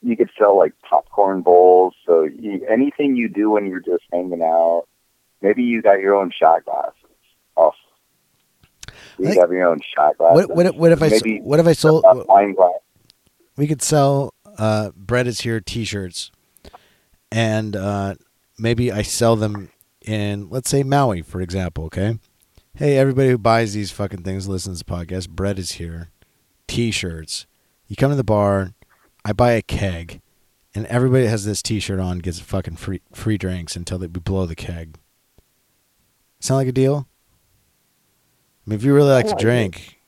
[0.02, 1.94] you could sell like popcorn bowls.
[2.04, 4.84] So you, anything you do when you're just hanging out,
[5.40, 6.94] maybe you got your own shot glasses.
[7.56, 7.72] Oh,
[9.18, 10.46] you could have your own shot glasses.
[10.48, 12.04] What what if- what if I Maybe what if I sold?
[12.28, 12.72] wine glass.
[13.56, 16.30] We could sell uh, Brett is here T-shirts,
[17.30, 18.14] and uh,
[18.58, 19.70] maybe I sell them
[20.02, 21.84] in let's say Maui, for example.
[21.84, 22.18] Okay,
[22.74, 25.30] hey everybody who buys these fucking things, listens to the podcast.
[25.30, 26.10] Brett is here,
[26.66, 27.46] T-shirts.
[27.86, 28.74] You come to the bar,
[29.24, 30.20] I buy a keg,
[30.74, 34.46] and everybody that has this T-shirt on gets fucking free free drinks until they blow
[34.46, 34.98] the keg.
[36.40, 37.08] Sound like a deal?
[38.66, 39.98] I mean, if you really like to drink,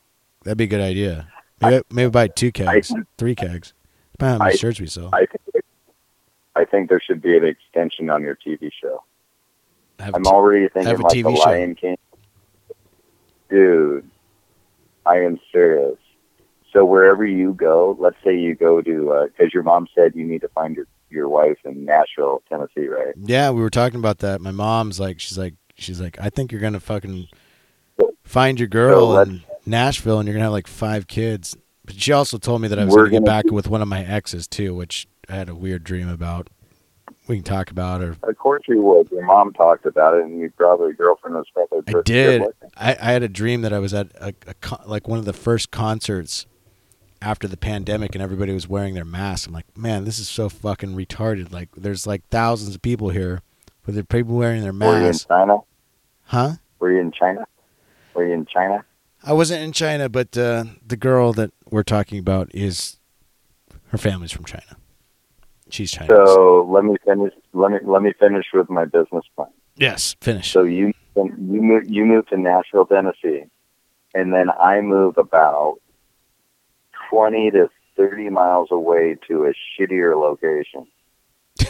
[0.43, 1.27] that'd be a good idea.
[1.61, 3.73] Maybe maybe buy two kegs, three kegs.
[4.21, 5.09] On I- shirts we sell.
[5.13, 5.65] I think
[6.55, 9.03] I think there should be an extension on your TV show.
[9.99, 11.49] Have I'm t- already thinking like TV the show.
[11.49, 11.97] Lion King.
[13.49, 14.09] Dude,
[15.05, 15.97] I am serious.
[16.73, 20.25] So wherever you go, let's say you go to, uh, because your mom said you
[20.25, 23.13] need to find your your wife in Nashville, Tennessee, right?
[23.17, 24.39] yeah, we were talking about that.
[24.39, 27.27] My mom's like, she's like, she's like, I think you're gonna fucking
[28.23, 31.57] find your girl let's- in Nashville, and you're gonna have like five kids.
[31.93, 33.87] But she also told me that I was We're gonna get back with one of
[33.87, 36.49] my exes too, which I had a weird dream about.
[37.27, 39.09] We can talk about, or Of course you would.
[39.11, 42.43] Your mom talked about it, and you probably your girlfriend was probably I did.
[42.75, 45.25] I, I had a dream that I was at a, a con- like one of
[45.25, 46.45] the first concerts
[47.21, 49.47] after the pandemic, and everybody was wearing their masks.
[49.47, 51.51] I'm like, man, this is so fucking retarded.
[51.51, 53.41] Like, there's like thousands of people here,
[53.85, 55.27] but they're people wearing their masks.
[55.29, 55.61] Were you in China?
[56.23, 56.51] huh?
[56.79, 57.45] Were you in China?
[58.15, 58.83] Were you in China?
[59.23, 62.97] I wasn't in China, but uh, the girl that we're talking about is
[63.87, 64.77] her family's from China.
[65.69, 66.09] She's Chinese.
[66.09, 67.33] So let me finish.
[67.53, 69.49] Let me let me finish with my business plan.
[69.77, 70.51] yes, finish.
[70.51, 73.45] So you you move you move to Nashville, Tennessee,
[74.13, 75.77] and then I move about
[77.09, 80.87] twenty to thirty miles away to a shittier location,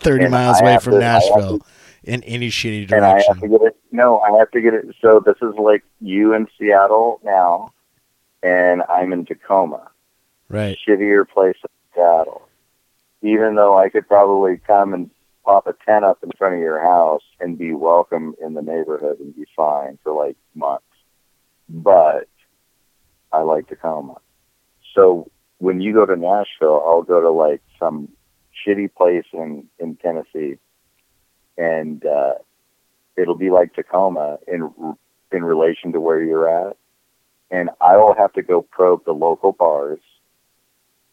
[0.00, 1.64] Thirty and miles I away from to- Nashville, to-
[2.04, 3.40] in any shitty I direction.
[3.50, 3.76] get it.
[3.92, 4.84] No, I have to get it.
[5.02, 7.72] So this is like you in Seattle now,
[8.46, 9.90] and I'm in Tacoma,
[10.48, 10.78] Right.
[10.86, 12.48] shittier place in Seattle.
[13.22, 15.10] Even though I could probably come and
[15.44, 19.18] pop a tent up in front of your house and be welcome in the neighborhood
[19.18, 20.84] and be fine for like months.
[21.68, 22.28] But
[23.32, 24.16] I like Tacoma.
[24.94, 25.28] So
[25.58, 28.08] when you go to Nashville, I'll go to like some
[28.64, 30.58] shitty place in, in Tennessee
[31.58, 32.34] and uh,
[33.16, 34.70] it'll be like Tacoma in
[35.32, 36.76] in relation to where you're at.
[37.50, 40.00] And I will have to go probe the local bars.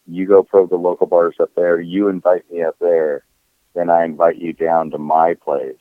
[0.06, 1.80] You go probe the local bars up there.
[1.80, 3.24] You invite me up there.
[3.74, 5.76] Then I invite you down to my place,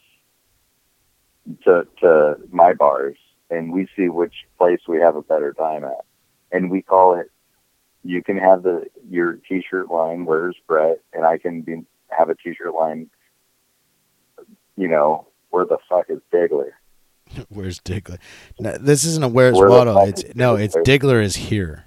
[1.64, 3.18] to to my bars,
[3.50, 6.06] and we see which place we have a better time at.
[6.52, 7.30] And we call it.
[8.04, 10.26] You can have the your T-shirt line.
[10.26, 11.00] Where's Brett?
[11.14, 13.10] And I can be have a T-shirt line.
[14.76, 16.72] You know where the fuck is Diggler?
[17.50, 18.18] Where's Diggler?
[18.60, 19.98] No, this isn't a Where's Where Waddle.
[20.08, 20.84] It's no, it's Diggler?
[20.84, 21.86] Diggler is here.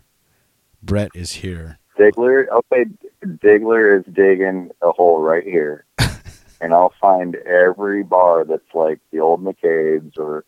[0.82, 1.78] Brett is here.
[1.99, 2.84] Diggler, okay,
[3.24, 5.84] Diggler is digging a hole right here,
[6.61, 10.45] and I'll find every bar that's like the old McCabe's or,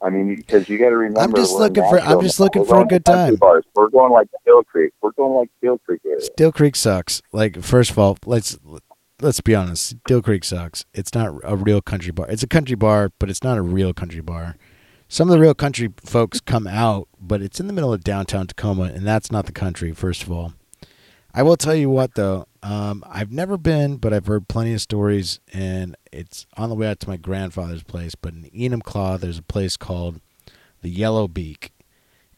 [0.00, 1.20] I mean, because you got to remember.
[1.20, 3.36] I'm just looking for- I'm just looking for a good time.
[3.36, 3.64] Bars.
[3.76, 4.92] We're going like Steel Creek.
[5.00, 6.20] We're going like Steel Creek area.
[6.20, 7.22] Steel Creek sucks.
[7.32, 8.58] Like first of all, let's
[9.22, 9.96] let's be honest.
[10.04, 10.84] Steel Creek sucks.
[10.92, 12.26] It's not a real country bar.
[12.28, 14.56] It's a country bar, but it's not a real country bar.
[15.08, 18.46] Some of the real country folks come out, but it's in the middle of downtown
[18.46, 19.92] Tacoma, and that's not the country.
[19.92, 20.54] First of all,
[21.34, 22.46] I will tell you what though.
[22.62, 26.88] Um, I've never been, but I've heard plenty of stories, and it's on the way
[26.88, 28.14] out to my grandfather's place.
[28.14, 30.20] But in Enumclaw, there's a place called
[30.80, 31.72] the Yellow Beak,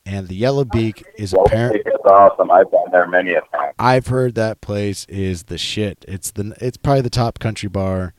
[0.06, 1.82] and the Yellow Beak is Well, apparent.
[1.84, 2.50] It's awesome.
[2.50, 3.72] I've been there many a time.
[3.78, 6.04] I've heard that place is the shit.
[6.06, 8.14] It's the it's probably the top country bar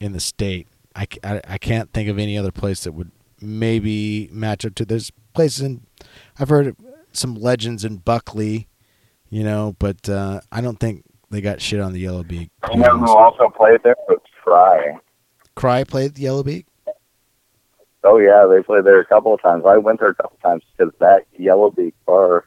[0.00, 0.68] in the state.
[0.96, 3.10] I I can't think of any other place that would
[3.40, 4.84] maybe match up to.
[4.84, 5.86] There's places in
[6.38, 6.74] I've heard
[7.12, 8.68] some legends in Buckley,
[9.28, 12.50] you know, but uh, I don't think they got shit on the Yellow Beak.
[12.72, 13.96] You know who also played there?
[14.08, 14.96] Was Fry.
[15.54, 16.66] Cry played the Yellow Beak.
[18.10, 19.64] Oh yeah, they played there a couple of times.
[19.66, 22.46] I went there a couple of times because that Yellow Beak bar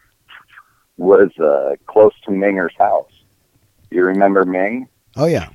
[0.98, 3.12] was uh, close to Minger's house.
[3.92, 4.88] You remember Ming?
[5.16, 5.50] Oh yeah.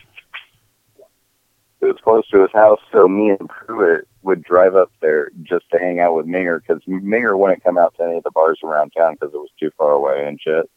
[1.81, 5.69] It was close to his house, so me and Pruitt would drive up there just
[5.73, 8.61] to hang out with Minger because Minger wouldn't come out to any of the bars
[8.63, 10.71] around town because it was too far away and shit.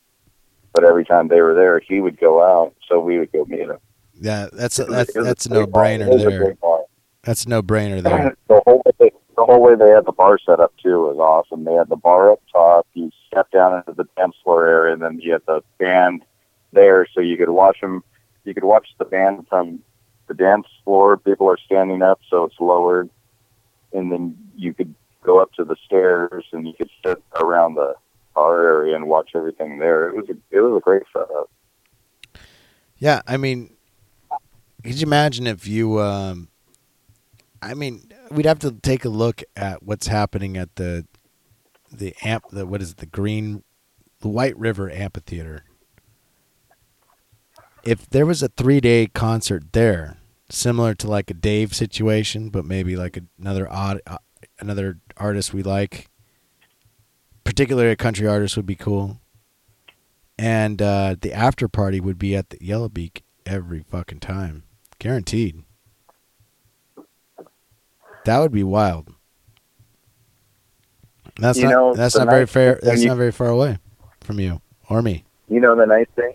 [0.73, 3.61] But every time they were there, he would go out, so we would go meet
[3.61, 3.77] him.
[4.19, 6.55] Yeah, that's a, that's that's a no brainer there.
[7.23, 8.35] That's a no brainer there.
[8.47, 11.63] the whole way, the whole way they had the bar set up too was awesome.
[11.63, 12.85] They had the bar up top.
[12.93, 16.25] You step down into the dance floor area, and then you had the band
[16.73, 18.03] there, so you could watch them.
[18.43, 19.79] You could watch the band from
[20.27, 21.15] the dance floor.
[21.15, 23.09] People are standing up, so it's lowered,
[23.93, 27.95] and then you could go up to the stairs, and you could sit around the
[28.35, 30.09] bar area and watch everything there.
[30.09, 31.49] It was a, it was a great setup.
[32.97, 33.73] Yeah, I mean,
[34.83, 36.01] could you imagine if you?
[36.01, 36.49] Um,
[37.61, 41.05] I mean, we'd have to take a look at what's happening at the
[41.91, 42.45] the amp.
[42.51, 42.97] The what is it?
[42.97, 43.63] The Green,
[44.21, 45.63] the White River Amphitheater.
[47.83, 50.17] If there was a three day concert there,
[50.49, 54.17] similar to like a Dave situation, but maybe like another odd, uh,
[54.59, 56.09] another artist we like,
[57.43, 59.21] particularly a country artist would be cool
[60.39, 64.63] and uh, the after party would be at the Yellow Beak every fucking time,
[64.97, 65.63] guaranteed.
[68.25, 69.13] That would be wild.
[71.39, 72.79] That's You not know, that's not very fair.
[72.81, 73.79] That's you- not very far away
[74.21, 75.23] from you or me.
[75.47, 76.33] You know the nice thing?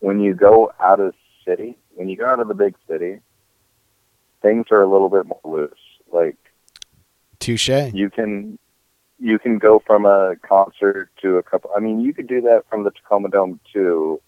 [0.00, 1.14] When you go out of
[1.46, 3.20] city, when you go out of the big city,
[4.42, 5.72] things are a little bit more loose.
[6.10, 6.36] Like
[7.38, 7.68] Touche.
[7.68, 8.58] you can
[9.18, 12.64] you can go from a concert to a couple I mean, you could do that
[12.68, 14.20] from the Tacoma Dome too.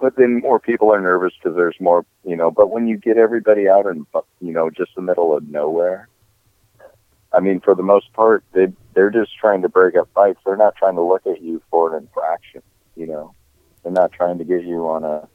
[0.00, 3.16] But then more people are nervous because there's more, you know, but when you get
[3.16, 4.06] everybody out in,
[4.40, 6.08] you know, just the middle of nowhere,
[7.32, 10.40] I mean, for the most part, they they're just trying to break up fights.
[10.44, 12.62] They're not trying to look at you for an infraction.
[12.96, 13.34] You know,
[13.82, 15.28] they're not trying to get you on a.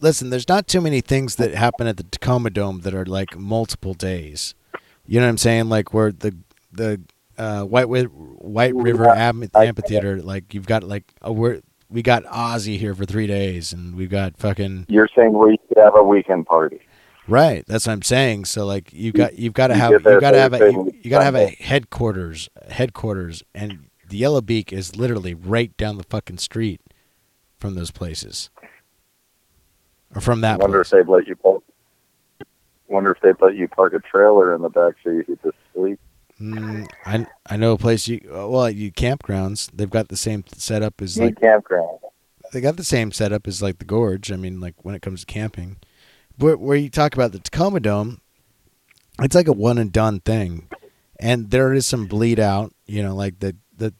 [0.00, 3.38] Listen, there's not too many things that happen at the Tacoma Dome that are like
[3.38, 4.54] multiple days.
[5.06, 5.68] You know what I'm saying?
[5.68, 6.36] Like where the
[6.70, 7.00] the
[7.38, 12.78] uh, White White River Am- Amphitheater, like you've got like a we're, we got Ozzy
[12.78, 16.46] here for three days, and we've got fucking You're saying we could have a weekend
[16.46, 16.80] party.
[17.28, 18.44] Right, that's what I'm saying.
[18.44, 21.10] So like you got you've got to have you got to have a you, you
[21.10, 26.04] got to have a headquarters headquarters, and the Yellow Beak is literally right down the
[26.04, 26.80] fucking street
[27.58, 28.50] from those places,
[30.14, 30.92] or from that Wonder place.
[30.92, 31.62] if they'd let you park.
[32.88, 35.56] Wonder if they'd let you park a trailer in the back so you could just
[35.74, 35.98] sleep.
[36.40, 41.00] Mm, I I know a place you well you campgrounds they've got the same setup
[41.00, 41.98] as like campground.
[42.52, 44.30] they got the same setup as like the gorge.
[44.30, 45.78] I mean, like when it comes to camping,
[46.36, 48.20] where, where you talk about the Tacoma Dome,
[49.20, 50.68] it's like a one and done thing,
[51.18, 52.74] and there is some bleed out.
[52.84, 53.94] You know, like the the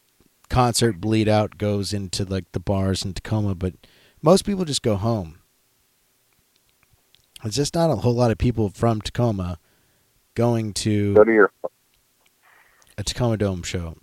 [0.50, 3.72] concert bleed out goes into like the bars in Tacoma, but
[4.20, 5.38] most people just go home.
[7.44, 9.58] It's just not a whole lot of people from Tacoma
[10.34, 11.50] going to Go to your
[12.98, 13.96] a Tacoma Dome show.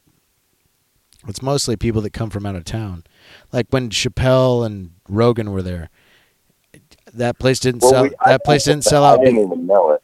[1.27, 3.03] It's mostly people that come from out of town.
[3.51, 5.89] Like when Chappelle and Rogan were there,
[7.13, 8.03] that place didn't Well, sell.
[8.03, 9.19] we- I- that place didn't I sell out.
[9.19, 10.03] didn't Be- even know it.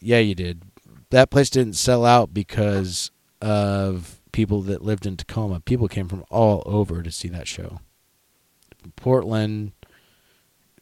[0.00, 0.62] yeah, you did.
[1.10, 5.60] That place didn't sell out because of people that lived in Tacoma.
[5.60, 7.78] People came from all over to see that show.
[8.96, 9.72] Portland,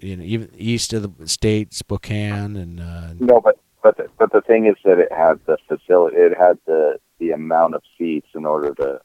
[0.01, 4.33] you know, even east of the state, Spokane, and uh, No, but but the, but
[4.33, 6.17] the thing is that it had the facility.
[6.17, 9.01] It had the the amount of seats in order to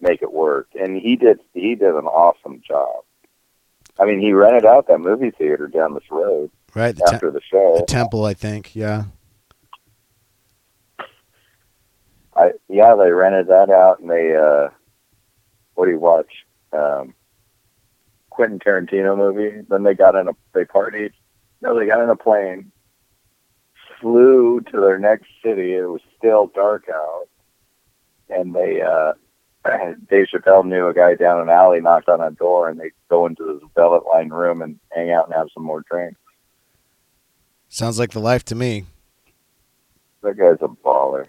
[0.00, 3.04] make it work, and he did he did an awesome job.
[3.98, 7.30] I mean, he rented out that movie theater down this road right the, te- after
[7.30, 7.78] the show.
[7.80, 8.76] the temple, I think.
[8.76, 9.04] Yeah,
[12.36, 14.68] I yeah, they rented that out, and they uh,
[15.74, 16.30] what do you watch?
[16.72, 17.14] Um,
[18.30, 19.64] Quentin Tarantino movie.
[19.68, 21.12] Then they got in a they partied.
[21.60, 22.70] No, they got in a plane,
[24.00, 25.74] flew to their next city.
[25.74, 27.28] It was still dark out,
[28.28, 29.12] and they uh,
[30.10, 33.26] Dave Chappelle knew a guy down an alley knocked on a door, and they go
[33.26, 36.20] into this velvet lined room and hang out and have some more drinks.
[37.68, 38.84] sounds like the life to me.
[40.22, 41.26] That guy's a baller.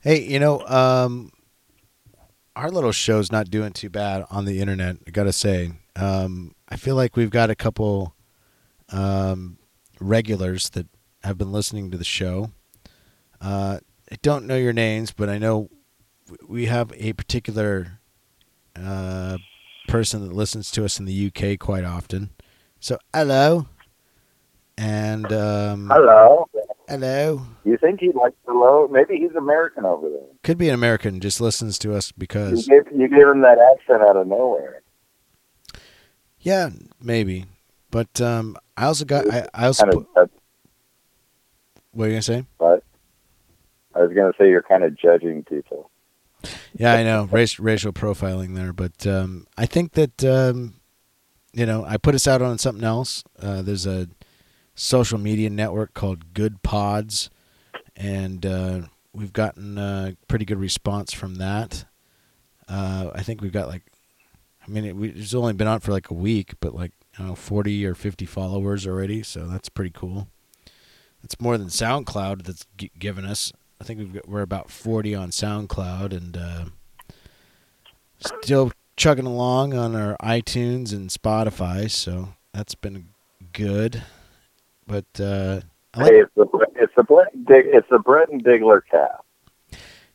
[0.00, 1.32] Hey, you know, um,
[2.54, 4.96] our little show's not doing too bad on the internet.
[5.06, 8.14] I gotta say, um, I feel like we've got a couple
[8.90, 9.58] um,
[10.00, 10.86] regulars that
[11.22, 12.50] have been listening to the show.
[13.40, 13.78] Uh,
[14.10, 15.68] I don't know your names, but I know
[16.46, 18.00] we have a particular
[18.76, 19.38] uh,
[19.88, 22.30] person that listens to us in the UK quite often.
[22.80, 23.66] So, hello.
[24.76, 26.48] And um, Hello.
[26.88, 27.42] hello.
[27.64, 28.86] You think he likes hello?
[28.88, 30.20] Maybe he's American over there.
[30.44, 33.58] Could be an American, just listens to us You because gave, you gave him that
[33.58, 34.82] accent out of nowhere.
[36.38, 36.70] yeah,
[37.02, 37.46] maybe.
[37.90, 40.30] But um, I also got I, I also Kind of,
[41.92, 42.46] what are you gonna say?
[42.58, 42.84] what?
[43.94, 45.90] I was going to say you're kind of judging people.
[46.74, 50.74] Yeah, I know race, racial profiling there, but um, I think that um,
[51.52, 53.24] you know I put us out on something else.
[53.42, 54.08] Uh, there's a
[54.76, 57.30] social media network called Goodpods,
[57.96, 61.84] and uh, we've gotten a pretty good response from that.
[62.68, 63.82] Uh, I think we've got like,
[64.64, 67.28] I mean, it, we, it's only been on for like a week, but like Don't
[67.28, 70.28] know, 40 or 50 followers already, so that's pretty cool.
[71.24, 73.52] It's more than SoundCloud that's g- given us.
[73.80, 76.64] I think we've got, we're about 40 on SoundCloud and uh,
[78.42, 83.08] still chugging along on our iTunes and Spotify, so that's been
[83.52, 84.02] good.
[84.86, 85.60] But uh,
[85.94, 89.22] I like, Hey, it's the it's the Brett Dig, it's the Brett and Diggler cast.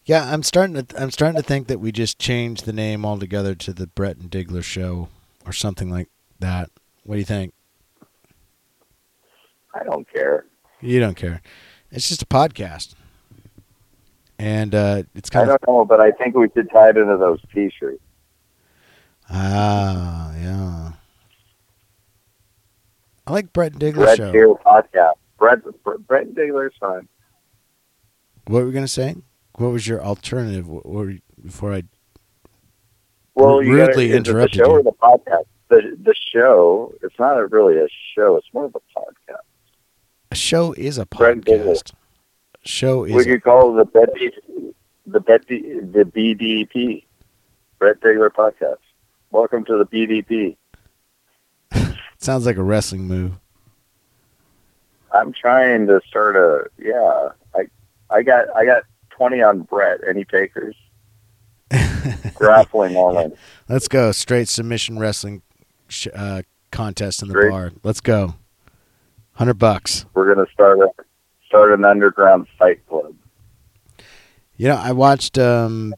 [0.05, 3.55] yeah, I'm starting to I'm starting to think that we just changed the name altogether
[3.55, 5.09] to the Brett and Diggler Show
[5.45, 6.07] or something like
[6.39, 6.69] that.
[7.03, 7.53] What do you think?
[9.75, 10.45] I don't care.
[10.81, 11.41] You don't care.
[11.91, 12.95] It's just a podcast,
[14.39, 16.89] and uh, it's I kind of I don't know, but I think we should tie
[16.89, 18.01] it into those T-shirts.
[19.29, 20.91] ah yeah.
[23.25, 24.31] I like Brett and Diggler Brett Show.
[24.31, 25.13] here podcast.
[25.37, 25.59] Brett
[26.07, 27.07] Brett and Diggler's fine.
[28.47, 29.15] What were we gonna say?
[29.55, 30.67] What was your alternative?
[30.67, 31.83] What, you, before I?
[33.35, 34.79] Well, you gotta, Rudely it interrupted the show you.
[34.79, 35.45] or the podcast.
[35.73, 36.93] The the show.
[37.01, 38.37] It's not a, really a show.
[38.37, 39.41] It's more of a podcast.
[40.29, 41.73] A show is a Brett and Diggler.
[41.73, 41.93] podcast.
[42.63, 43.13] Show is.
[43.13, 44.31] we could call it the Betty
[45.07, 47.05] the Betty the BDP.
[47.79, 48.77] Brett podcast.
[49.31, 50.57] Welcome to the BDP.
[52.19, 53.39] sounds like a wrestling move.
[55.11, 57.29] I'm trying to start a yeah.
[57.55, 57.63] I
[58.15, 60.01] I got I got twenty on Brett.
[60.07, 60.75] Any takers?
[62.35, 63.31] Grappling only.
[63.67, 65.41] Let's go straight submission wrestling
[65.93, 66.41] sh- uh,
[66.71, 67.49] contest in the Straight.
[67.51, 67.71] bar.
[67.83, 68.35] Let's go.
[69.33, 70.05] Hundred bucks.
[70.13, 70.87] We're gonna start a
[71.47, 73.15] start an underground fight club.
[74.57, 75.93] You know, I watched um,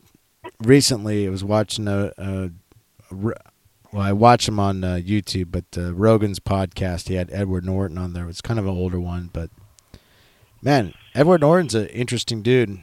[0.63, 1.27] recently.
[1.27, 2.49] I was watching a, a,
[3.11, 3.35] a well,
[4.03, 7.07] I watch him on uh, YouTube, but uh, Rogan's podcast.
[7.09, 8.27] He had Edward Norton on there.
[8.29, 9.49] It's kind of an older one, but
[10.61, 12.79] man, Edward Norton's an interesting dude.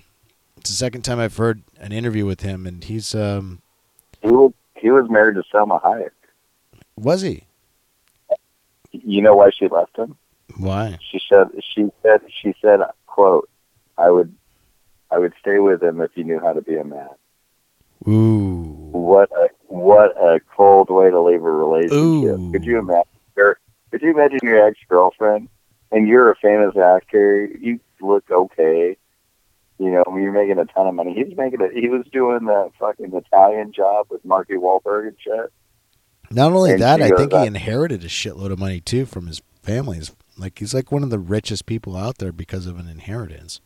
[0.59, 3.61] It's the second time I've heard an interview with him, and he's um,
[4.21, 6.11] He was he was married to Selma Hayek.
[7.03, 7.45] Was he?
[8.91, 10.17] You know why she left him?
[10.57, 10.99] Why?
[11.11, 13.49] She said she said she said quote
[13.97, 14.35] I would
[15.11, 17.09] I would stay with him if he knew how to be a man.
[18.09, 22.39] Ooh, What a what a cold way to leave a relationship.
[22.39, 22.53] Ooh.
[22.53, 23.05] Could you imagine?
[23.37, 23.59] Your,
[23.91, 25.49] could you imagine your ex girlfriend
[25.91, 27.47] and you're a famous actor?
[27.47, 28.97] You look okay.
[29.79, 31.15] You know, you're making a ton of money.
[31.15, 31.73] He's making it.
[31.75, 35.53] He was doing that fucking Italian job with Marky Wahlberg and shit.
[36.33, 39.41] Not only And that, I think he inherited a shitload of money too from his
[39.63, 39.97] family.
[39.99, 43.61] He's- Like he's like one of the richest people out there because of an inheritance.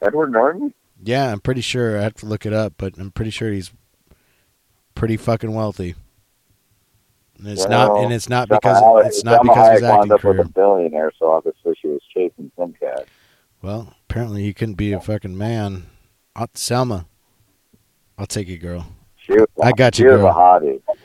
[0.00, 0.72] Edward Norton.
[1.02, 1.98] Yeah, I'm pretty sure.
[1.98, 3.72] I have to look it up, but I'm pretty sure he's
[4.94, 5.94] pretty fucking wealthy.
[7.38, 10.12] And it's not, Well, and it's not because Hayek- it's not because his Hayek wound
[10.12, 13.06] acting up with a billionaire, so obviously she was chasing some cat.
[13.62, 15.86] Well, apparently he couldn't be a fucking man.
[16.36, 17.06] Uh, Selma,
[18.18, 18.86] I'll take you, girl.
[19.16, 20.32] She was, I got you, girl.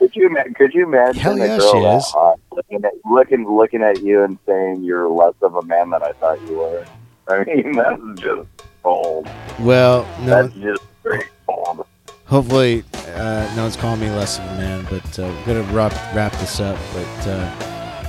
[0.06, 2.04] Could you could you imagine Hell a yeah, girl she is.
[2.12, 6.02] hot looking at looking looking at you and saying you're less of a man than
[6.02, 6.84] I thought you were?
[7.28, 8.48] I mean, that's just
[8.84, 9.28] bold.
[9.58, 11.84] Well, no, That's just very bold.
[12.26, 12.84] hopefully
[13.16, 16.30] uh, no one's calling me less of a man, but uh, we're gonna wrap wrap
[16.34, 16.78] this up.
[16.92, 17.50] But uh,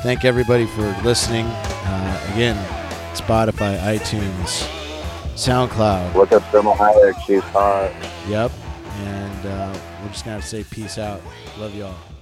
[0.03, 1.47] thank everybody for listening.
[1.47, 2.57] Uh, again,
[3.15, 4.67] Spotify, iTunes,
[5.35, 6.13] SoundCloud.
[6.13, 7.19] Look up Selma Hayek.
[7.25, 7.91] She's hot.
[8.27, 8.51] Yep.
[8.99, 9.45] And
[10.07, 11.21] we're just gonna have to say peace out.
[11.59, 12.16] Love y'all.